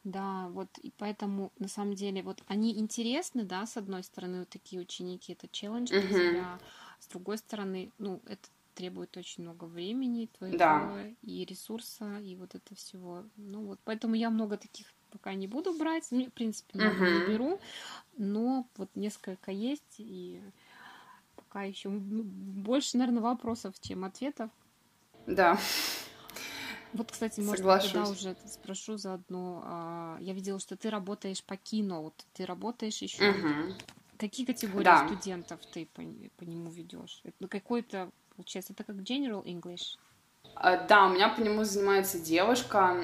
Да, 0.05 0.47
вот 0.53 0.69
и 0.79 0.93
поэтому 0.97 1.53
на 1.59 1.69
самом 1.69 1.95
деле 1.95 2.23
вот 2.23 2.43
они 2.47 2.79
интересны, 2.79 3.43
да, 3.43 3.67
с 3.67 3.77
одной 3.77 4.05
стороны, 4.05 4.41
вот 4.41 4.49
такие 4.49 4.81
ученики, 4.81 5.33
это 5.33 5.49
челлендж 5.49 5.89
для 5.89 6.01
uh-huh. 6.01 6.31
тебя, 6.31 6.59
с 7.01 7.07
другой 7.07 7.39
стороны, 7.39 7.91
ну, 7.99 8.21
это 8.27 8.49
требует 8.75 9.17
очень 9.17 9.43
много 9.43 9.65
времени 9.65 10.29
твоего 10.39 10.57
да. 10.57 11.05
и 11.23 11.45
ресурса, 11.45 12.19
и 12.21 12.37
вот 12.37 12.55
это 12.55 12.75
всего. 12.77 13.25
Ну 13.37 13.67
вот, 13.67 13.81
поэтому 13.85 14.15
я 14.15 14.31
много 14.31 14.57
таких 14.57 14.87
пока 15.11 15.35
не 15.35 15.49
буду 15.49 15.77
брать. 15.77 16.07
Ну, 16.11 16.27
в 16.27 16.33
принципе, 16.33 16.79
много 16.79 17.05
uh-huh. 17.05 17.21
не 17.21 17.33
беру, 17.33 17.61
но 18.17 18.69
вот 18.77 18.89
несколько 18.95 19.51
есть, 19.51 19.97
и 19.99 20.41
пока 21.35 21.63
еще 21.65 21.89
больше, 21.89 22.99
наверное, 22.99 23.23
вопросов, 23.23 23.75
чем 23.81 24.05
ответов. 24.05 24.51
Да. 25.27 25.59
Вот, 26.93 27.11
кстати, 27.11 27.41
может, 27.41 27.59
Соглашусь. 27.59 27.93
тогда 27.93 28.11
уже 28.11 28.37
спрошу 28.47 28.97
заодно. 28.97 29.63
А, 29.65 30.19
я 30.21 30.33
видела, 30.33 30.59
что 30.59 30.77
ты 30.77 30.89
работаешь 30.89 31.43
по 31.43 31.55
Keynote, 31.55 32.15
ты 32.33 32.47
работаешь 32.47 33.03
еще 33.03 33.31
uh-huh. 33.31 33.75
Какие 34.19 34.47
категории 34.47 34.85
да. 34.85 35.07
студентов 35.07 35.61
ты 35.73 35.87
по, 35.87 36.03
по 36.37 36.45
нему 36.45 36.71
ведешь? 36.71 37.21
Это 37.25 37.49
какой-то, 37.49 38.11
получается, 38.35 38.73
это 38.73 38.85
как 38.85 38.97
General 38.97 39.45
English? 39.45 39.97
А, 40.55 40.77
да, 40.77 41.07
у 41.07 41.11
меня 41.11 41.29
по 41.29 41.41
нему 41.41 41.63
занимается 41.63 42.19
девушка, 42.19 42.97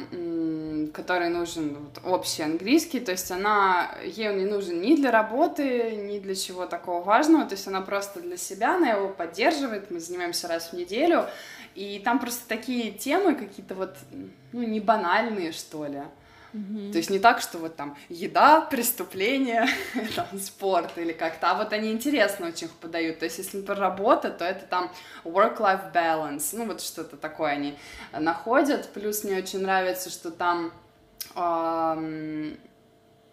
которой 0.93 1.29
нужен 1.29 1.77
вот 1.77 2.01
общий 2.05 2.43
английский, 2.43 2.99
то 2.99 3.13
есть 3.13 3.31
она, 3.31 3.95
ей 4.03 4.31
он 4.31 4.39
не 4.39 4.45
нужен 4.45 4.81
ни 4.81 4.97
для 4.97 5.13
работы, 5.13 5.95
ни 5.97 6.19
для 6.19 6.35
чего 6.35 6.67
такого 6.67 7.05
важного, 7.05 7.45
то 7.45 7.55
есть 7.55 7.69
она 7.69 7.81
просто 7.81 8.21
для 8.21 8.37
себя, 8.37 8.75
она 8.75 8.91
его 8.91 9.09
поддерживает, 9.09 9.91
мы 9.91 10.01
занимаемся 10.01 10.49
раз 10.49 10.73
в 10.73 10.73
неделю, 10.73 11.27
и 11.77 12.01
там 12.05 12.19
просто 12.19 12.49
такие 12.49 12.91
темы 12.91 13.37
какие-то 13.37 13.77
вот, 13.77 13.95
ну, 14.53 14.63
не 14.63 14.81
банальные, 14.81 15.53
что 15.53 15.87
ли. 15.87 16.03
Угу. 16.55 16.93
То 16.93 16.99
есть 16.99 17.11
не 17.11 17.19
так, 17.19 17.41
что 17.41 17.59
вот 17.59 17.75
там 17.75 17.97
еда, 18.09 18.61
преступление, 18.61 19.67
там, 20.17 20.39
спорт 20.39 20.97
или 20.97 21.13
как-то, 21.13 21.51
а 21.51 21.55
вот 21.55 21.73
они 21.73 21.91
интересно 21.91 22.47
очень 22.47 22.69
их 22.69 22.73
подают. 22.75 23.19
То 23.19 23.25
есть 23.25 23.39
если, 23.39 23.59
например, 23.59 23.81
работа, 23.81 24.31
то 24.31 24.45
это 24.45 24.65
там 24.65 24.91
work-life 25.25 25.93
balance, 25.93 26.51
ну 26.53 26.67
вот 26.67 26.81
что-то 26.81 27.17
такое 27.17 27.51
они 27.51 27.79
находят. 28.13 28.89
Плюс 28.95 29.25
мне 29.25 29.37
очень 29.39 29.63
нравится, 29.63 30.11
что 30.11 30.31
там 30.31 30.73
эм, 31.35 32.57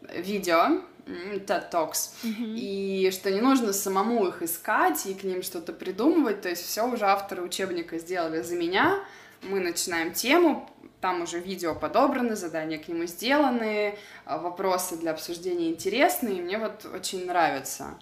видео, 0.10 0.82
TED 1.06 1.72
Talks, 1.72 2.12
mm-hmm. 2.24 2.56
и 2.56 3.12
что 3.12 3.32
не 3.32 3.42
нужно 3.42 3.74
самому 3.74 4.28
их 4.28 4.42
искать 4.42 5.06
и 5.06 5.14
к 5.14 5.24
ним 5.24 5.44
что-то 5.44 5.74
придумывать, 5.74 6.42
то 6.42 6.50
есть 6.50 6.66
все 6.66 6.88
уже 6.88 7.06
авторы 7.06 7.42
учебника 7.42 7.98
сделали 7.98 8.42
за 8.42 8.56
меня, 8.56 9.00
мы 9.44 9.60
начинаем 9.60 10.14
тему, 10.14 10.70
там 11.02 11.22
уже 11.24 11.40
видео 11.40 11.76
подобраны, 11.76 12.36
задания 12.36 12.78
к 12.78 12.88
нему 12.88 13.06
сделаны, 13.06 13.98
а, 14.26 14.38
вопросы 14.38 14.98
для 14.98 15.12
обсуждения 15.12 15.70
интересные, 15.70 16.38
и 16.38 16.42
мне 16.42 16.58
вот 16.58 16.86
очень 16.86 17.26
нравится. 17.26 17.98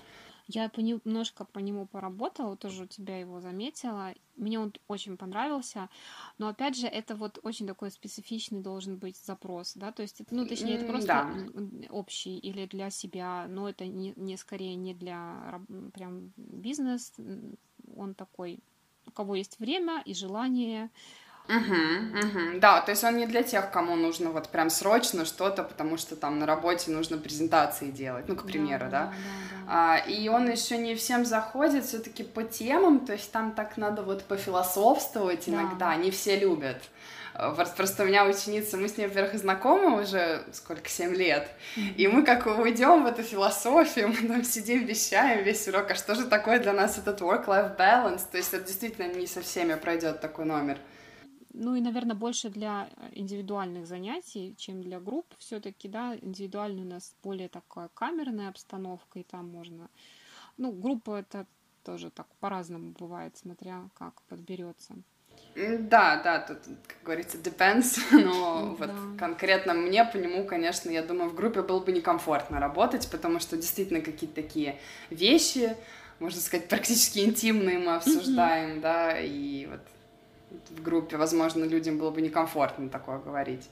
Я 0.52 0.72
немножко 0.76 1.46
по 1.46 1.60
нему 1.60 1.86
поработала, 1.86 2.58
тоже 2.58 2.84
у 2.84 2.88
тебя 2.88 3.20
его 3.20 3.40
заметила. 3.40 4.16
Мне 4.36 4.60
он 4.60 4.74
очень 4.88 5.16
понравился. 5.16 5.90
Но 6.40 6.48
опять 6.48 6.76
же, 6.76 6.88
это 6.88 7.16
вот 7.16 7.38
очень 7.44 7.68
такой 7.68 7.92
специфичный 7.92 8.60
должен 8.60 8.98
быть 8.98 9.16
запрос, 9.18 9.74
да, 9.76 9.92
то 9.92 10.02
есть, 10.02 10.24
ну, 10.32 10.48
точнее, 10.48 10.78
это 10.78 10.86
просто 10.86 11.08
да. 11.08 11.88
общий 11.92 12.36
или 12.40 12.66
для 12.66 12.90
себя, 12.90 13.46
но 13.48 13.70
это 13.70 13.86
не, 13.86 14.14
не 14.16 14.38
скорее 14.38 14.74
не 14.74 14.96
для 14.96 15.62
прям 15.94 16.34
бизнес. 16.36 17.14
Он 17.96 18.16
такой, 18.16 18.60
у 19.06 19.12
кого 19.12 19.36
есть 19.36 19.60
время 19.60 20.02
и 20.04 20.16
желание 20.16 20.90
Угу, 21.50 22.20
угу. 22.20 22.60
Да, 22.60 22.80
то 22.82 22.92
есть 22.92 23.04
он 23.04 23.18
не 23.18 23.26
для 23.26 23.42
тех, 23.42 23.72
кому 23.72 23.96
нужно 23.96 24.30
вот 24.30 24.50
прям 24.50 24.70
срочно 24.70 25.26
что-то, 25.26 25.64
потому 25.64 25.98
что 25.98 26.16
там 26.16 26.38
на 26.38 26.46
работе 26.46 26.92
нужно 26.92 27.18
презентации 27.18 27.90
делать, 27.90 28.26
ну, 28.28 28.36
к 28.36 28.46
примеру, 28.46 28.86
да. 28.86 28.90
да? 28.92 29.06
да, 29.06 29.14
да. 29.66 29.96
А, 29.96 29.98
и 29.98 30.30
он 30.30 30.48
еще 30.48 30.78
не 30.78 30.94
всем 30.94 31.26
заходит 31.26 31.86
все-таки 31.86 32.24
по 32.24 32.44
темам, 32.44 33.00
то 33.00 33.14
есть 33.14 33.32
там 33.32 33.54
так 33.54 33.78
надо 33.78 34.04
вот 34.04 34.26
пофилософствовать 34.26 35.50
иногда, 35.50 35.90
да. 35.90 35.96
не 35.96 36.12
все 36.12 36.40
любят. 36.40 36.78
Просто 37.78 38.04
у 38.04 38.06
меня 38.06 38.26
ученица, 38.26 38.78
мы 38.78 38.88
с 38.88 38.98
ней, 38.98 39.08
во-первых, 39.08 39.36
знакомы 39.40 40.02
уже 40.02 40.44
сколько, 40.52 40.88
семь 40.88 41.16
лет, 41.16 41.50
и 41.98 42.08
мы 42.08 42.24
как 42.24 42.46
уйдем 42.46 43.04
в 43.04 43.08
эту 43.08 43.24
философию, 43.24 44.10
мы 44.10 44.28
там 44.28 44.44
сидим, 44.44 44.86
вещаем 44.86 45.44
весь 45.44 45.68
урок, 45.68 45.90
а 45.90 45.96
что 45.96 46.14
же 46.14 46.26
такое 46.26 46.60
для 46.60 46.74
нас 46.74 47.00
этот 47.00 47.22
work-life 47.22 47.76
balance, 47.76 48.22
то 48.30 48.38
есть 48.38 48.54
это 48.54 48.68
действительно 48.68 49.12
не 49.12 49.26
со 49.26 49.42
всеми 49.42 49.74
пройдет 49.74 50.22
такой 50.22 50.46
номер. 50.46 50.78
Ну 51.54 51.76
и, 51.76 51.82
наверное, 51.82 52.16
больше 52.16 52.50
для 52.50 52.90
индивидуальных 53.12 53.88
занятий, 53.88 54.56
чем 54.58 54.82
для 54.82 55.00
групп. 55.00 55.26
Все-таки, 55.40 55.88
да, 55.88 56.16
индивидуально 56.22 56.82
у 56.84 56.86
нас 56.86 57.16
более 57.24 57.50
такая 57.50 57.90
камерная 57.94 58.50
обстановка, 58.50 59.20
и 59.20 59.24
там 59.24 59.50
можно... 59.50 59.90
Ну, 60.58 60.72
группа 60.72 61.20
это 61.20 61.48
тоже 61.84 62.12
так 62.12 62.28
по-разному 62.40 62.92
бывает, 62.92 63.38
смотря 63.38 63.90
как 63.96 64.22
подберется. 64.24 64.96
Да, 65.56 66.22
да, 66.24 66.40
тут, 66.40 66.58
как 66.88 66.98
говорится, 67.04 67.38
depends, 67.38 68.00
но 68.12 68.76
да. 68.80 68.86
вот 68.86 69.18
конкретно 69.18 69.74
мне 69.74 70.06
по 70.06 70.18
нему, 70.18 70.46
конечно, 70.46 70.90
я 70.90 71.02
думаю, 71.02 71.30
в 71.30 71.36
группе 71.36 71.62
было 71.62 71.80
бы 71.80 71.92
некомфортно 71.92 72.60
работать, 72.60 73.10
потому 73.10 73.40
что 73.40 73.58
действительно 73.58 74.02
какие-то 74.02 74.36
такие 74.36 74.78
вещи, 75.10 75.76
можно 76.20 76.40
сказать, 76.40 76.68
практически 76.68 77.20
интимные 77.20 77.80
мы 77.80 77.96
обсуждаем, 77.96 78.78
mm-hmm. 78.78 78.82
да, 78.82 79.20
и 79.20 79.66
вот 79.66 79.82
в 80.70 80.82
группе, 80.82 81.18
возможно, 81.18 81.64
людям 81.64 81.98
было 81.98 82.12
бы 82.12 82.22
некомфортно 82.22 82.90
такое 82.90 83.20
говорить. 83.20 83.70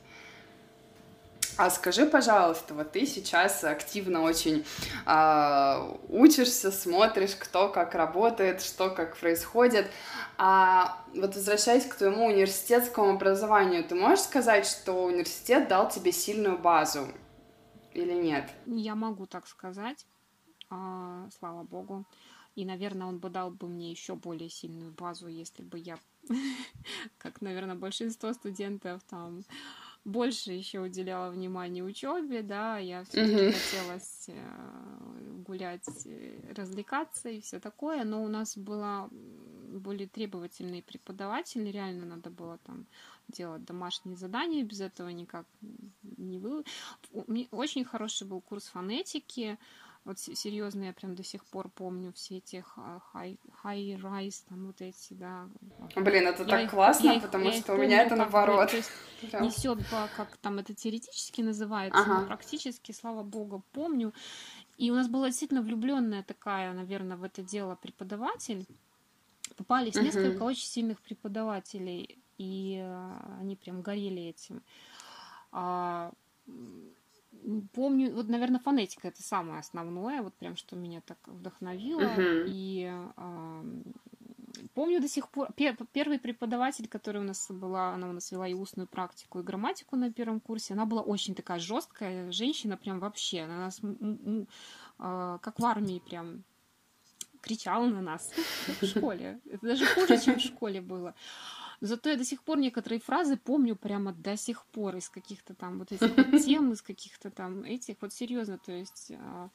А 1.57 1.71
скажи, 1.71 2.05
пожалуйста, 2.05 2.75
вот 2.75 2.91
ты 2.91 3.07
сейчас 3.07 3.63
активно 3.63 4.21
очень 4.21 4.63
э, 5.07 5.97
учишься, 6.07 6.71
смотришь, 6.71 7.35
кто 7.35 7.69
как 7.69 7.95
работает, 7.95 8.61
что 8.61 8.91
как 8.91 9.17
происходит. 9.17 9.89
А 10.37 11.03
вот 11.15 11.35
возвращаясь 11.35 11.85
к 11.85 11.95
твоему 11.95 12.27
университетскому 12.27 13.15
образованию, 13.15 13.83
ты 13.83 13.95
можешь 13.95 14.25
сказать, 14.25 14.67
что 14.67 15.05
университет 15.05 15.67
дал 15.67 15.89
тебе 15.89 16.11
сильную 16.11 16.59
базу 16.59 17.07
или 17.93 18.13
нет? 18.13 18.51
Я 18.67 18.93
могу 18.93 19.25
так 19.25 19.47
сказать, 19.47 20.05
а, 20.69 21.27
слава 21.39 21.63
богу. 21.63 22.05
И, 22.55 22.65
наверное, 22.65 23.07
он 23.07 23.19
бы 23.19 23.29
дал 23.29 23.51
бы 23.51 23.67
мне 23.67 23.91
еще 23.91 24.15
более 24.15 24.49
сильную 24.49 24.91
базу, 24.91 25.27
если 25.27 25.63
бы 25.63 25.77
я, 25.79 25.97
как, 27.17 27.41
наверное, 27.41 27.75
большинство 27.75 28.33
студентов 28.33 29.01
там 29.09 29.43
больше 30.07 30.53
еще 30.53 30.79
уделяла 30.79 31.29
внимания 31.29 31.83
учебе, 31.83 32.41
да, 32.41 32.77
я 32.77 33.03
все-таки 33.03 33.33
mm-hmm. 33.33 33.51
хотелось 33.51 34.25
э, 34.29 35.43
гулять, 35.45 35.85
э, 36.05 36.53
развлекаться 36.55 37.27
и 37.29 37.41
все 37.41 37.59
такое, 37.59 38.05
но 38.05 38.23
у 38.23 38.29
нас 38.29 38.57
было 38.57 39.09
более 39.67 40.07
требовательные 40.07 40.81
преподаватели, 40.81 41.69
реально 41.69 42.05
надо 42.05 42.29
было 42.29 42.57
там 42.59 42.85
делать 43.27 43.65
домашние 43.65 44.15
задания, 44.15 44.63
без 44.63 44.79
этого 44.79 45.09
никак 45.09 45.45
не 46.17 46.39
было. 46.39 46.63
Очень 47.51 47.83
хороший 47.83 48.25
был 48.25 48.39
курс 48.39 48.67
фонетики, 48.67 49.57
вот 50.07 50.19
серьезно, 50.19 50.85
я 50.85 50.93
прям 50.93 51.15
до 51.15 51.23
сих 51.23 51.43
пор 51.43 51.67
помню 51.67 52.13
все 52.13 52.37
эти 52.37 52.63
high 53.13 53.37
rise, 53.65 54.43
там 54.47 54.67
вот 54.67 54.79
эти, 54.79 55.13
да. 55.13 55.49
Блин, 55.97 56.27
это 56.27 56.43
я 56.43 56.49
так 56.49 56.63
их, 56.63 56.69
классно, 56.69 57.09
я 57.09 57.19
потому 57.19 57.45
я 57.45 57.51
что 57.51 57.73
у 57.73 57.77
меня 57.77 58.03
это 58.03 58.15
наоборот. 58.15 58.71
Несет, 59.21 59.79
как 60.15 60.37
там 60.37 60.59
это 60.59 60.73
теоретически 60.73 61.41
называется, 61.41 61.99
ага. 61.99 62.21
но 62.21 62.25
практически, 62.25 62.93
слава 62.93 63.21
богу, 63.21 63.65
помню. 63.73 64.13
И 64.77 64.91
у 64.91 64.95
нас 64.95 65.09
была 65.09 65.27
действительно 65.27 65.61
влюбленная 65.61 66.23
такая, 66.23 66.71
наверное, 66.71 67.17
в 67.17 67.23
это 67.25 67.41
дело 67.41 67.75
преподаватель. 67.75 68.65
Попались 69.57 69.95
uh-huh. 69.95 70.03
несколько 70.03 70.43
очень 70.43 70.67
сильных 70.67 71.01
преподавателей, 71.01 72.17
и 72.37 72.79
э, 72.81 73.11
они 73.41 73.57
прям 73.57 73.81
горели 73.81 74.21
этим. 74.21 74.61
Помню, 77.73 78.13
вот, 78.13 78.27
наверное, 78.27 78.59
фонетика 78.59 79.07
это 79.07 79.23
самое 79.23 79.59
основное, 79.59 80.21
вот 80.21 80.33
прям 80.33 80.57
что 80.57 80.75
меня 80.75 81.01
так 81.01 81.17
вдохновило. 81.27 82.01
Uh-huh. 82.01 82.45
И 82.47 82.91
э, 83.15 83.63
помню 84.73 84.99
до 84.99 85.07
сих 85.07 85.29
пор 85.29 85.53
пер, 85.53 85.77
первый 85.93 86.19
преподаватель, 86.19 86.89
который 86.89 87.21
у 87.21 87.23
нас 87.23 87.49
была, 87.49 87.93
она 87.93 88.09
у 88.09 88.11
нас 88.11 88.31
вела 88.31 88.47
и 88.49 88.53
устную 88.53 88.87
практику, 88.87 89.39
и 89.39 89.43
грамматику 89.43 89.95
на 89.95 90.11
первом 90.11 90.41
курсе, 90.41 90.73
она 90.73 90.85
была 90.85 91.01
очень 91.01 91.35
такая 91.35 91.59
жесткая 91.59 92.31
женщина, 92.33 92.75
прям 92.75 92.99
вообще, 92.99 93.41
она 93.41 93.57
нас 93.57 93.79
э, 93.81 95.37
как 95.41 95.59
в 95.59 95.65
армии 95.65 96.01
прям 96.05 96.43
кричала 97.41 97.87
на 97.87 98.01
нас 98.01 98.33
в 98.81 98.85
школе. 98.85 99.39
Это 99.49 99.67
даже 99.67 99.85
хуже, 99.85 100.19
чем 100.19 100.35
в 100.35 100.41
школе 100.41 100.81
было. 100.81 101.15
Зато 101.81 102.09
я 102.09 102.17
до 102.17 102.25
сих 102.25 102.43
пор 102.43 102.57
некоторые 102.57 102.99
фразы 102.99 103.37
помню 103.37 103.75
прямо 103.75 104.11
до 104.11 104.35
сих 104.35 104.65
пор 104.65 104.95
из 104.95 105.09
каких-то 105.09 105.53
там 105.53 105.79
вот 105.79 105.91
этих 105.91 106.17
вот 106.17 106.41
тем, 106.45 106.73
из 106.73 106.81
каких-то 106.81 107.29
там 107.29 107.63
этих, 107.63 107.97
вот 108.01 108.13
серьезно, 108.13 108.57
то 108.57 108.71
есть 108.71 109.11
а, 109.15 109.49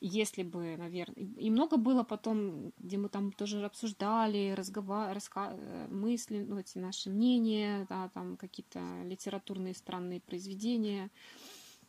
если 0.00 0.42
бы, 0.42 0.76
наверное, 0.76 1.28
и 1.38 1.50
много 1.50 1.76
было 1.76 2.02
потом, 2.02 2.72
где 2.78 2.98
мы 2.98 3.08
там 3.08 3.32
тоже 3.32 3.64
обсуждали, 3.64 4.54
разговаривали, 4.56 5.14
раска... 5.14 5.52
Э, 5.56 5.86
мысли, 5.88 6.44
ну, 6.46 6.58
эти 6.58 6.78
наши 6.78 7.10
мнения, 7.10 7.86
да, 7.88 8.10
там 8.10 8.36
какие-то 8.36 8.80
литературные 9.04 9.74
странные 9.74 10.20
произведения. 10.20 11.10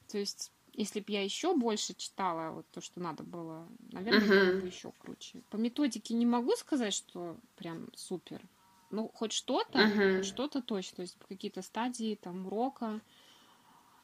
То 0.07 0.17
есть, 0.17 0.51
если 0.73 1.01
бы 1.01 1.11
я 1.11 1.23
еще 1.23 1.55
больше 1.55 1.95
читала 1.95 2.51
вот 2.51 2.65
то, 2.71 2.79
что 2.79 3.01
надо 3.01 3.23
было, 3.23 3.67
наверное, 3.91 4.21
uh-huh. 4.21 4.51
было 4.51 4.61
бы 4.61 4.67
еще 4.67 4.93
круче. 4.99 5.41
По 5.49 5.57
методике 5.57 6.13
не 6.13 6.25
могу 6.25 6.55
сказать, 6.55 6.93
что 6.93 7.37
прям 7.57 7.89
супер 7.93 8.41
ну, 8.89 9.11
хоть 9.13 9.31
что-то, 9.31 9.79
uh-huh. 9.79 10.23
что-то 10.23 10.61
точно, 10.61 10.97
то 10.97 11.01
есть 11.01 11.17
какие-то 11.27 11.61
стадии 11.61 12.17
там 12.21 12.47
урока. 12.47 13.01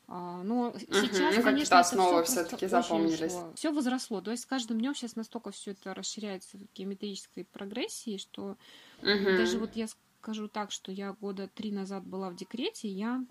А, 0.08 0.44
но 0.44 0.70
uh-huh. 0.70 1.02
сейчас, 1.02 1.36
ну, 1.36 1.44
конечно, 1.44 1.80
основы 1.80 2.24
все-таки 2.24 2.68
запомнились. 2.68 3.34
Все 3.56 3.72
возросло. 3.72 4.22
То 4.22 4.32
есть 4.32 4.44
с 4.44 4.46
каждым 4.46 4.80
днем 4.80 4.94
сейчас 4.94 5.16
настолько 5.16 5.52
все 5.52 5.72
это 5.72 5.94
расширяется 5.94 6.58
в 6.58 6.62
геометрической 6.76 7.46
прогрессии, 7.46 8.18
что 8.18 8.58
uh-huh. 9.02 9.38
даже 9.38 9.58
вот 9.58 9.76
я 9.76 9.88
скажу 10.22 10.48
так, 10.48 10.72
что 10.72 10.92
я 10.92 11.14
года 11.14 11.48
три 11.48 11.72
назад 11.72 12.04
была 12.06 12.30
в 12.30 12.36
декрете, 12.36 12.90
я 12.90 13.24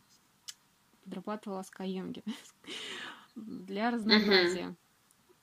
подрабатывала 1.05 1.63
с 1.63 1.71
Каенги 1.71 2.23
для 3.37 3.91
разнообразия. 3.91 4.69
Uh-huh. 4.69 4.77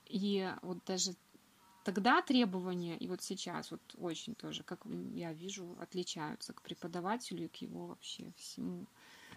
И 0.10 0.52
вот 0.64 0.80
даже 0.86 1.14
тогда 1.90 2.22
требования 2.22 2.96
и 2.98 3.08
вот 3.08 3.24
сейчас 3.24 3.72
вот 3.72 3.82
очень 4.00 4.36
тоже, 4.36 4.62
как 4.62 4.80
я 5.16 5.34
вижу, 5.34 5.76
отличаются 5.82 6.54
к 6.54 6.62
преподавателю 6.62 7.46
и 7.46 7.48
к 7.48 7.56
его 7.56 7.88
вообще 7.88 8.32
всему, 8.38 8.86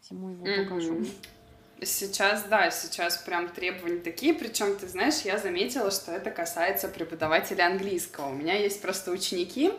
всему 0.03 0.29
его 0.29 0.45
багажу. 0.45 0.99
Mm-hmm. 0.99 1.87
Сейчас, 1.87 2.45
да, 2.45 2.71
сейчас 2.71 3.17
прям 3.17 3.49
требования 3.49 4.01
такие, 4.01 4.35
причем, 4.35 4.77
ты 4.77 4.87
знаешь, 4.87 5.23
я 5.25 5.39
заметила, 5.39 5.91
что 5.91 6.13
это 6.13 6.31
касается 6.31 6.89
преподавателя 6.89 7.65
английского. 7.67 8.29
У 8.29 8.35
меня 8.35 8.55
есть 8.55 8.83
просто 8.83 9.13
ученики, 9.13 9.73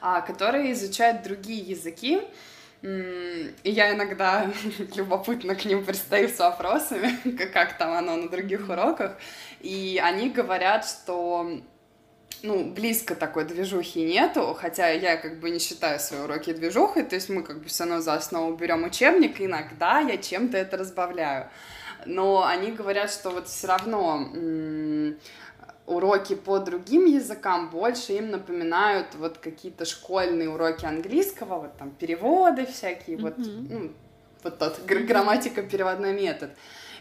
а, 0.00 0.20
которые 0.20 0.72
изучают 0.72 1.22
другие 1.22 1.60
языки, 1.60 2.20
и 2.82 3.70
я 3.70 3.94
иногда 3.94 4.50
любопытно 4.96 5.54
к 5.54 5.64
ним 5.64 5.84
пристаю 5.84 6.28
с 6.28 6.40
вопросами, 6.40 7.36
как 7.52 7.78
там 7.78 7.92
оно 7.92 8.16
на 8.16 8.28
других 8.28 8.68
уроках, 8.68 9.16
и 9.60 10.00
они 10.02 10.28
говорят, 10.30 10.84
что 10.84 11.62
ну, 12.42 12.64
близко 12.64 13.14
такой 13.14 13.44
движухи 13.44 14.04
нету, 14.04 14.56
хотя 14.58 14.88
я 14.90 15.16
как 15.16 15.40
бы 15.40 15.50
не 15.50 15.58
считаю 15.58 15.98
свои 15.98 16.20
уроки 16.20 16.52
движухой, 16.52 17.02
то 17.02 17.14
есть 17.14 17.28
мы 17.28 17.42
как 17.42 17.60
бы 17.60 17.68
все 17.68 17.84
равно 17.84 18.00
за 18.00 18.14
основу 18.14 18.54
берем 18.56 18.84
учебник, 18.84 19.40
и 19.40 19.46
иногда 19.46 20.00
я 20.00 20.16
чем-то 20.16 20.56
это 20.56 20.76
разбавляю. 20.76 21.48
Но 22.04 22.44
они 22.46 22.72
говорят, 22.72 23.10
что 23.10 23.30
вот 23.30 23.48
все 23.48 23.66
равно 23.66 24.30
уроки 25.86 26.34
по 26.34 26.58
другим 26.58 27.06
языкам 27.06 27.70
больше 27.70 28.12
им 28.12 28.30
напоминают 28.30 29.14
вот 29.14 29.38
какие-то 29.38 29.84
школьные 29.84 30.50
уроки 30.50 30.84
английского, 30.84 31.60
вот 31.60 31.76
там 31.78 31.90
переводы 31.90 32.66
всякие, 32.66 33.16
mm-hmm. 33.16 33.22
вот, 33.22 33.34
ну, 33.38 33.92
вот 34.42 34.58
тот 34.58 34.84
грамматика, 34.84 35.62
переводной 35.62 36.12
метод. 36.12 36.50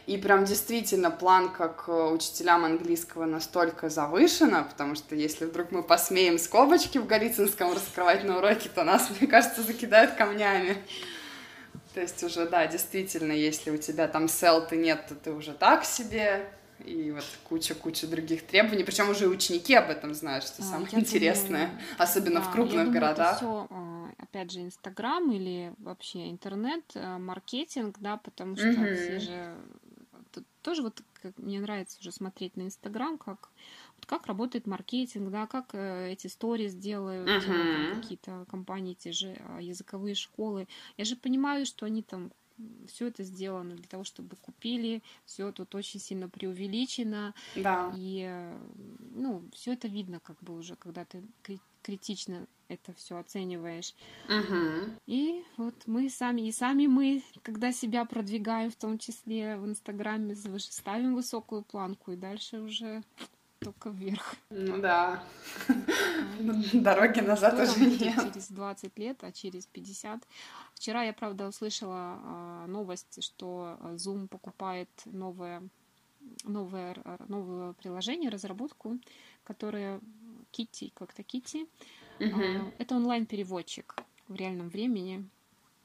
И 0.07 0.17
прям 0.17 0.45
действительно 0.45 1.09
планка 1.09 1.67
к 1.69 2.11
учителям 2.11 2.63
английского 2.63 3.25
настолько 3.25 3.89
завышена, 3.89 4.63
потому 4.63 4.93
что 4.93 5.15
если 5.15 5.45
вдруг 5.45 5.71
мы 5.71 5.81
посмеем 5.81 6.37
скобочки 6.37 6.99
в 6.99 7.07
Голицынском 7.07 7.73
раскрывать 7.73 8.23
на 8.23 8.37
уроке, 8.37 8.69
то 8.69 8.83
нас, 8.83 9.09
мне 9.19 9.27
кажется, 9.27 9.63
закидают 9.63 10.11
камнями. 10.11 10.77
То 11.95 12.01
есть 12.01 12.21
уже, 12.23 12.47
да, 12.47 12.67
действительно, 12.67 13.31
если 13.31 13.71
у 13.71 13.77
тебя 13.77 14.07
там 14.07 14.27
селты 14.27 14.75
нет, 14.75 15.05
то 15.07 15.15
ты 15.15 15.31
уже 15.31 15.53
так 15.53 15.85
себе, 15.85 16.45
и 16.83 17.11
вот 17.11 17.23
куча-куча 17.47 18.07
других 18.07 18.45
требований. 18.45 18.83
Причем 18.83 19.09
уже 19.09 19.27
ученики 19.27 19.73
об 19.73 19.89
этом 19.89 20.13
знают, 20.13 20.43
что 20.43 20.61
а, 20.61 20.65
самое 20.65 20.89
интересное, 20.93 21.67
думаю, 21.67 21.85
особенно 21.97 22.39
да, 22.41 22.41
в 22.41 22.51
крупных 22.51 22.85
думаю, 22.85 22.93
городах. 22.93 23.37
Это 23.37 23.37
все, 23.37 23.67
а, 23.69 24.09
опять 24.17 24.51
же, 24.51 24.61
Инстаграм 24.61 25.31
или 25.31 25.73
вообще 25.77 26.29
интернет, 26.29 26.83
а, 26.95 27.17
маркетинг, 27.17 27.95
да, 27.99 28.17
потому 28.17 28.55
что 28.55 28.67
mm-hmm. 28.67 28.95
все 28.95 29.19
же 29.19 29.55
тоже 30.65 30.81
вот 30.81 31.03
мне 31.37 31.59
нравится 31.59 31.99
уже 31.99 32.11
смотреть 32.11 32.57
на 32.57 32.63
Инстаграм, 32.63 33.19
как 33.19 33.51
вот 33.97 34.05
как 34.07 34.25
работает 34.25 34.65
маркетинг, 34.65 35.29
да, 35.29 35.45
как 35.45 35.75
э, 35.75 36.11
эти 36.11 36.25
истории 36.25 36.69
делают 36.69 37.29
uh-huh. 37.29 37.95
какие-то 37.95 38.45
компании, 38.49 38.95
те 38.95 39.11
же 39.11 39.37
э, 39.37 39.59
языковые 39.61 40.15
школы. 40.15 40.67
Я 40.97 41.05
же 41.05 41.15
понимаю, 41.15 41.67
что 41.67 41.85
они 41.85 42.01
там 42.01 42.31
все 42.87 43.07
это 43.07 43.23
сделано 43.23 43.75
для 43.75 43.87
того, 43.87 44.03
чтобы 44.03 44.37
купили, 44.37 45.03
все 45.25 45.51
тут 45.51 45.75
очень 45.75 45.99
сильно 45.99 46.29
преувеличено. 46.29 47.35
Да. 47.55 47.93
И, 47.95 48.27
ну, 49.13 49.43
все 49.53 49.73
это 49.73 49.87
видно, 49.87 50.19
как 50.19 50.41
бы 50.41 50.57
уже, 50.57 50.75
когда 50.75 51.05
ты 51.05 51.21
критично 51.85 52.47
это 52.67 52.93
все 52.93 53.17
оцениваешь. 53.17 53.93
Угу. 54.27 54.91
И 55.05 55.43
вот 55.57 55.75
мы 55.85 56.09
сами, 56.09 56.47
и 56.47 56.51
сами 56.51 56.87
мы, 56.87 57.21
когда 57.43 57.71
себя 57.71 58.05
продвигаем, 58.05 58.71
в 58.71 58.75
том 58.75 58.97
числе 58.97 59.55
в 59.57 59.67
Инстаграме, 59.67 60.35
ставим 60.35 61.13
высокую 61.13 61.61
планку, 61.61 62.11
и 62.11 62.15
дальше 62.15 62.59
уже 62.59 63.03
только 63.59 63.89
вверх. 63.89 64.35
Ну 64.49 64.79
да. 64.79 65.23
Дороги 66.73 67.19
назад 67.19 67.59
уже 67.59 67.79
нет. 67.85 68.15
Через 68.15 68.49
20 68.49 68.97
лет, 68.97 69.23
а 69.23 69.31
через 69.31 69.67
50. 69.67 70.27
Вчера 70.73 71.03
я, 71.03 71.13
правда, 71.13 71.47
услышала 71.47 72.19
а, 72.23 72.65
новость, 72.67 73.23
что 73.23 73.77
Zoom 73.93 74.27
покупает 74.27 74.89
новое, 75.05 75.61
новое, 76.43 76.95
новое 77.27 77.73
приложение, 77.73 78.29
разработку, 78.29 78.99
которое 79.43 80.01
Kitty, 80.55 80.91
как-то 80.93 81.21
Kitty. 81.21 81.67
Это 82.77 82.95
онлайн-переводчик 82.95 83.95
в 84.27 84.35
реальном 84.35 84.69
времени 84.69 85.29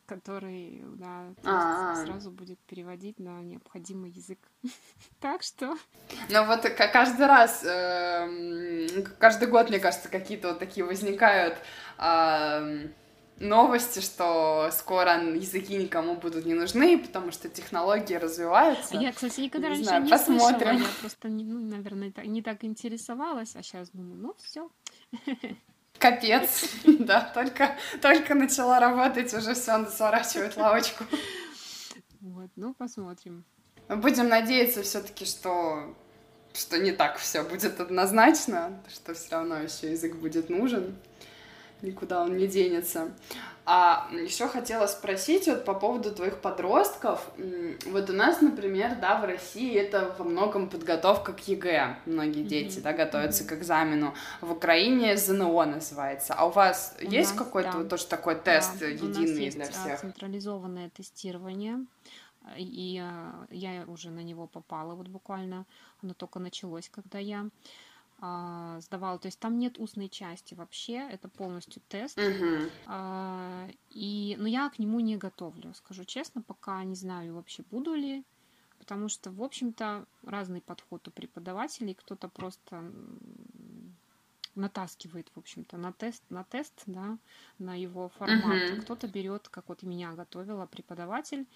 который 0.07 0.83
да, 0.97 1.31
сразу 2.05 2.33
будет 2.33 2.59
переводить 2.67 3.21
на 3.21 3.43
необходимый 3.43 4.11
язык. 4.11 4.41
так 5.21 5.45
что... 5.45 5.77
Ну 6.29 6.47
вот 6.47 6.69
каждый 6.93 7.27
раз, 7.27 7.63
эм, 7.65 9.05
каждый 9.21 9.47
год, 9.47 9.69
мне 9.69 9.79
кажется, 9.79 10.09
какие-то 10.09 10.49
вот 10.49 10.59
такие 10.59 10.85
возникают 10.85 11.59
новости, 13.41 14.01
что 14.01 14.71
скоро 14.73 15.19
языки 15.35 15.75
никому 15.77 16.15
будут 16.15 16.45
не 16.45 16.55
нужны, 16.55 16.99
потому 16.99 17.33
что 17.33 17.49
технологии 17.49 18.15
развиваются. 18.15 18.97
Я, 18.97 19.13
кстати, 19.13 19.41
никогда 19.41 19.69
не 19.69 19.75
раньше 19.75 19.85
знаю, 19.85 20.05
не 20.05 20.11
посмотрим. 20.11 20.59
слышала, 20.59 20.79
я 20.79 21.01
просто, 21.01 21.29
ну, 21.29 21.61
наверное, 21.61 22.13
не 22.27 22.43
так 22.43 22.65
интересовалась, 22.65 23.57
а 23.57 23.63
сейчас 23.63 23.91
думаю, 23.91 24.17
ну 24.17 24.37
все. 24.39 24.71
Капец, 25.99 26.71
да, 26.85 27.31
только, 27.35 27.77
только 28.01 28.35
начала 28.35 28.79
работать, 28.79 29.33
уже 29.35 29.55
все, 29.55 29.85
сворачивает 29.87 30.57
лавочку. 30.57 31.05
Вот, 32.21 32.51
ну, 32.57 32.75
посмотрим. 32.75 33.45
Будем 33.89 34.29
надеяться 34.29 34.83
все-таки, 34.83 35.25
что, 35.25 35.97
что 36.53 36.79
не 36.79 36.93
так 36.93 37.17
все 37.17 37.43
будет 37.43 37.81
однозначно, 37.81 38.81
что 38.89 39.15
все 39.15 39.31
равно 39.33 39.57
еще 39.57 39.91
язык 39.91 40.17
будет 40.17 40.49
нужен 40.51 40.97
никуда 41.83 42.23
он 42.23 42.37
не 42.37 42.47
денется. 42.47 43.11
А 43.73 44.09
еще 44.13 44.49
хотела 44.49 44.87
спросить 44.87 45.47
вот 45.47 45.65
по 45.65 45.75
поводу 45.75 46.13
твоих 46.13 46.41
подростков. 46.41 47.31
Вот 47.87 48.11
у 48.11 48.13
нас, 48.13 48.41
например, 48.41 48.97
да, 49.01 49.21
в 49.21 49.25
России 49.25 49.73
это 49.75 50.15
во 50.19 50.25
многом 50.25 50.69
подготовка 50.69 51.33
к 51.33 51.47
ЕГЭ. 51.47 51.99
Многие 52.07 52.43
дети, 52.43 52.79
mm-hmm. 52.79 52.83
да, 52.83 52.93
готовятся 52.93 53.45
mm-hmm. 53.45 53.49
к 53.49 53.53
экзамену. 53.53 54.15
В 54.41 54.51
Украине 54.51 55.17
ЗНО 55.17 55.67
называется. 55.67 56.35
А 56.35 56.47
у 56.47 56.51
вас 56.51 56.97
у 57.01 57.05
есть 57.05 57.37
какой-то 57.37 57.73
да. 57.73 57.79
вот 57.79 57.89
тоже 57.89 58.07
такой 58.07 58.35
тест 58.35 58.79
да, 58.81 58.87
единый 58.87 59.07
у 59.07 59.19
нас 59.21 59.39
есть 59.39 59.57
для 59.57 59.67
всех? 59.71 60.01
централизованное 60.01 60.91
тестирование. 60.91 61.85
И 62.57 63.01
а, 63.01 63.47
я 63.51 63.85
уже 63.87 64.11
на 64.11 64.21
него 64.21 64.47
попала 64.47 64.95
вот 64.95 65.07
буквально. 65.07 65.65
Оно 66.03 66.15
только 66.15 66.41
началось, 66.41 66.89
когда 66.89 67.19
я 67.19 67.47
а, 68.21 68.81
сдавала. 68.81 69.19
То 69.19 69.27
есть 69.27 69.39
там 69.39 69.59
нет 69.59 69.79
устной 69.79 70.09
части 70.09 70.55
вообще, 70.55 71.09
это 71.11 71.29
полностью 71.29 71.83
тест. 71.89 72.19
А, 72.87 73.69
и, 73.91 74.37
но 74.39 74.47
я 74.47 74.69
к 74.69 74.79
нему 74.79 75.01
не 75.01 75.17
готовлю, 75.17 75.73
скажу 75.75 76.05
честно, 76.05 76.43
пока 76.43 76.85
не 76.85 76.95
знаю 76.95 77.35
вообще 77.35 77.63
буду 77.71 77.95
ли, 77.95 78.25
потому 78.79 79.09
что, 79.09 79.31
в 79.31 79.43
общем-то, 79.43 80.07
разный 80.23 80.61
подход 80.61 81.09
у 81.09 81.11
преподавателей. 81.11 81.95
Кто-то 81.95 82.29
просто 82.29 82.93
натаскивает, 84.55 85.31
в 85.35 85.39
общем-то, 85.39 85.79
на 85.79 85.93
тест, 85.93 86.23
на 86.29 86.45
тест, 86.45 86.83
да, 86.87 87.19
на 87.59 87.75
его 87.75 88.09
формат. 88.11 88.71
Uh-huh. 88.71 88.81
Кто-то 88.83 89.09
берет, 89.09 89.49
как 89.49 89.69
вот 89.69 89.83
меня 89.83 90.13
готовила 90.13 90.67
преподаватель. 90.67 91.47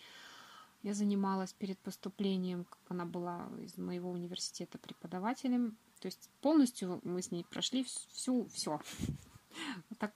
Я 0.82 0.94
занималась 0.94 1.52
перед 1.52 1.78
поступлением, 1.78 2.64
как 2.64 2.78
она 2.88 3.04
была 3.04 3.48
из 3.62 3.76
моего 3.78 4.10
университета 4.10 4.78
преподавателем. 4.78 5.76
То 6.04 6.08
есть 6.08 6.28
полностью 6.42 7.00
мы 7.02 7.22
с 7.22 7.30
ней 7.30 7.46
прошли 7.48 7.82
всю, 8.12 8.46
все. 8.52 8.78
Так, 9.98 10.12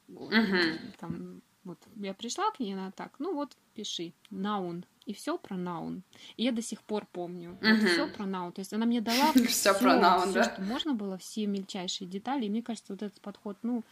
там, 0.99 1.41
вот 1.65 1.79
я 1.97 2.13
пришла 2.13 2.51
к 2.51 2.61
ней, 2.61 2.75
она 2.75 2.91
так, 2.91 3.15
ну 3.19 3.35
вот, 3.35 3.57
пиши, 3.73 4.13
наун. 4.29 4.85
И 5.07 5.15
все 5.15 5.39
про 5.39 5.57
наун. 5.57 6.03
И 6.37 6.43
я 6.43 6.53
до 6.53 6.61
сих 6.61 6.83
пор 6.83 7.07
помню. 7.11 7.57
Вот 7.63 7.79
все 7.89 8.07
про 8.07 8.27
наун. 8.27 8.53
То 8.53 8.59
есть 8.59 8.75
она 8.75 8.85
мне 8.85 9.01
дала 9.01 9.33
все 9.49 9.73
про 9.73 9.99
наун, 9.99 10.35
да? 10.35 10.53
что 10.53 10.61
можно 10.61 10.93
было, 10.93 11.17
все 11.17 11.47
мельчайшие 11.47 12.07
детали. 12.07 12.45
И 12.45 12.51
мне 12.51 12.63
кажется, 12.63 12.93
вот 12.93 13.03
этот 13.03 13.23
подход, 13.23 13.57
ну, 13.63 13.83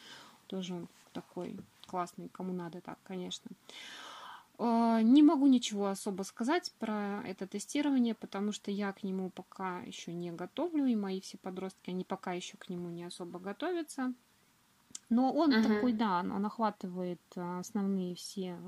тоже 0.48 0.86
такой 1.14 1.56
классный, 1.86 2.28
кому 2.28 2.52
надо 2.52 2.82
так, 2.82 2.98
конечно. 3.04 3.50
А, 4.58 5.02
не 5.02 5.22
могу 5.22 5.46
ничего 5.46 5.86
особо 5.88 6.22
сказать 6.22 6.72
про 6.78 7.22
это 7.26 7.46
тестирование, 7.46 8.14
потому 8.14 8.52
что 8.52 8.70
я 8.70 8.92
к 8.92 9.02
нему 9.02 9.30
пока 9.30 9.80
еще 9.80 10.12
не 10.12 10.32
готовлю, 10.32 10.86
и 10.86 10.96
мои 10.96 11.20
все 11.20 11.36
подростки, 11.38 11.90
они 11.90 12.04
пока 12.04 12.32
еще 12.32 12.56
к 12.56 12.68
нему 12.68 12.88
не 12.88 13.04
особо 13.04 13.38
готовятся. 13.38 14.14
Но 15.08 15.32
он 15.32 15.52
uh-huh. 15.52 15.62
такой, 15.62 15.92
да, 15.92 16.20
он 16.20 16.44
охватывает 16.44 17.20
а, 17.36 17.60
основные 17.60 18.14
все, 18.16 18.58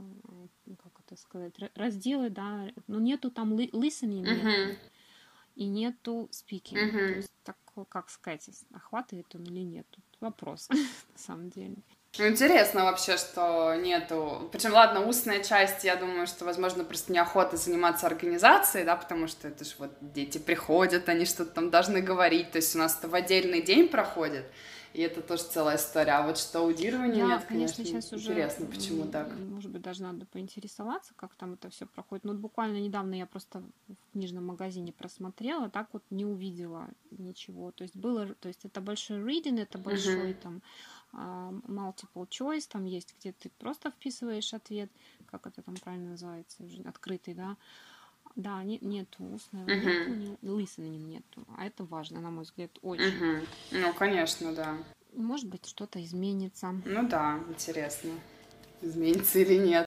как 0.83 0.93
это 1.05 1.17
сказать, 1.17 1.55
разделы, 1.75 2.31
да, 2.31 2.71
но 2.87 3.01
нету 3.01 3.31
там 3.31 3.55
listening, 3.55 4.25
uh-huh. 4.25 4.77
и 5.57 5.67
нету 5.67 6.29
speaking. 6.31 6.77
Uh-huh. 6.77 6.93
То 6.93 7.15
есть, 7.15 7.33
так, 7.43 7.57
как 7.89 8.11
сказать, 8.11 8.49
охватывает 8.73 9.35
он 9.35 9.45
или 9.45 9.61
нет, 9.61 9.87
тут 9.91 10.05
вопрос, 10.21 10.69
на 11.13 11.19
самом 11.19 11.51
деле. 11.51 11.77
Ну, 12.17 12.27
интересно 12.27 12.85
вообще, 12.85 13.17
что 13.17 13.75
нету... 13.77 14.49
Причем, 14.51 14.73
ладно, 14.73 15.07
устная 15.07 15.43
часть, 15.45 15.85
я 15.85 15.95
думаю, 15.95 16.27
что, 16.27 16.45
возможно, 16.45 16.83
просто 16.83 17.13
неохота 17.13 17.57
заниматься 17.57 18.07
организацией, 18.07 18.85
да, 18.85 18.97
потому 18.97 19.29
что 19.29 19.49
это 19.49 19.65
же 19.65 19.73
вот 19.79 19.91
дети 20.01 20.39
приходят, 20.39 21.09
они 21.09 21.27
что-то 21.27 21.51
там 21.51 21.71
должны 21.71 22.01
говорить, 22.01 22.51
то 22.51 22.57
есть 22.57 22.75
у 22.75 22.79
нас 22.79 22.99
это 22.99 23.09
в 23.09 23.15
отдельный 23.15 23.63
день 23.63 23.89
проходит, 23.89 24.47
и 24.95 25.03
это 25.03 25.21
тоже 25.21 25.45
целая 25.45 25.77
история. 25.77 26.13
А 26.13 26.27
вот 26.27 26.39
что 26.39 26.61
аудирование 26.61 27.25
да, 27.25 27.35
нет, 27.35 27.45
конечно, 27.47 27.85
конечно 27.85 28.01
сейчас 28.01 28.21
интересно, 28.21 28.67
уже, 28.67 28.75
почему 28.75 29.05
так. 29.05 29.29
Может 29.39 29.71
быть, 29.71 29.83
даже 29.83 30.03
надо 30.03 30.27
поинтересоваться, 30.27 31.13
как 31.15 31.35
там 31.35 31.53
это 31.53 31.69
все 31.71 31.87
проходит. 31.87 32.25
Ну, 32.25 32.33
вот 32.33 32.41
буквально 32.41 32.79
недавно 32.79 33.15
я 33.15 33.27
просто 33.27 33.63
в 33.87 34.13
книжном 34.13 34.47
магазине 34.47 34.93
просмотрела, 34.93 35.69
так 35.69 35.89
вот 35.93 36.03
не 36.11 36.25
увидела 36.25 36.89
ничего. 37.13 37.71
То 37.71 37.85
есть 37.85 37.95
было, 37.95 38.27
то 38.41 38.49
есть 38.49 38.65
это 38.65 38.81
большой 38.81 39.19
reading, 39.19 39.61
это 39.61 39.79
большой 39.79 40.33
uh-huh. 40.33 40.41
там 40.43 40.63
multiple 41.13 42.29
choice, 42.29 42.69
там 42.69 42.85
есть, 42.85 43.15
где 43.19 43.33
ты 43.33 43.51
просто 43.59 43.91
вписываешь 43.91 44.55
ответ, 44.55 44.91
как 45.27 45.47
это 45.47 45.63
там 45.63 45.77
правильно 45.77 46.11
называется, 46.11 46.63
уже 46.65 46.83
открытый, 46.83 47.35
да. 47.35 47.57
Да, 48.37 48.63
нет, 48.63 48.83
нету 48.83 49.25
устного, 49.25 49.67
uh-huh. 49.67 50.11
нету, 50.11 50.39
listening 50.43 50.99
нету. 50.99 51.45
А 51.57 51.67
это 51.67 51.85
важно, 51.85 52.21
на 52.21 52.31
мой 52.31 52.45
взгляд, 52.45 52.71
очень. 52.83 53.05
Uh-huh. 53.05 53.49
Ну, 53.73 53.95
конечно, 53.95 54.55
да. 54.55 54.77
Может 55.15 55.49
быть, 55.49 55.67
что-то 55.67 56.03
изменится. 56.05 56.73
Ну 56.85 57.09
да, 57.09 57.41
интересно, 57.49 58.11
изменится 58.81 59.41
или 59.41 59.57
нет. 59.57 59.87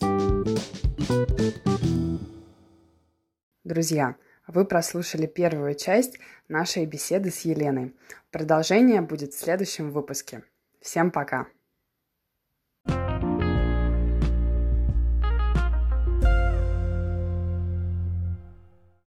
Друзья, 3.63 4.17
вы 4.47 4.65
прослушали 4.65 5.27
первую 5.27 5.75
часть 5.75 6.17
нашей 6.49 6.85
беседы 6.85 7.31
с 7.31 7.41
Еленой. 7.45 7.95
Продолжение 8.31 9.01
будет 9.01 9.33
в 9.33 9.39
следующем 9.39 9.91
выпуске. 9.91 10.43
Всем 10.81 11.11
пока! 11.11 11.47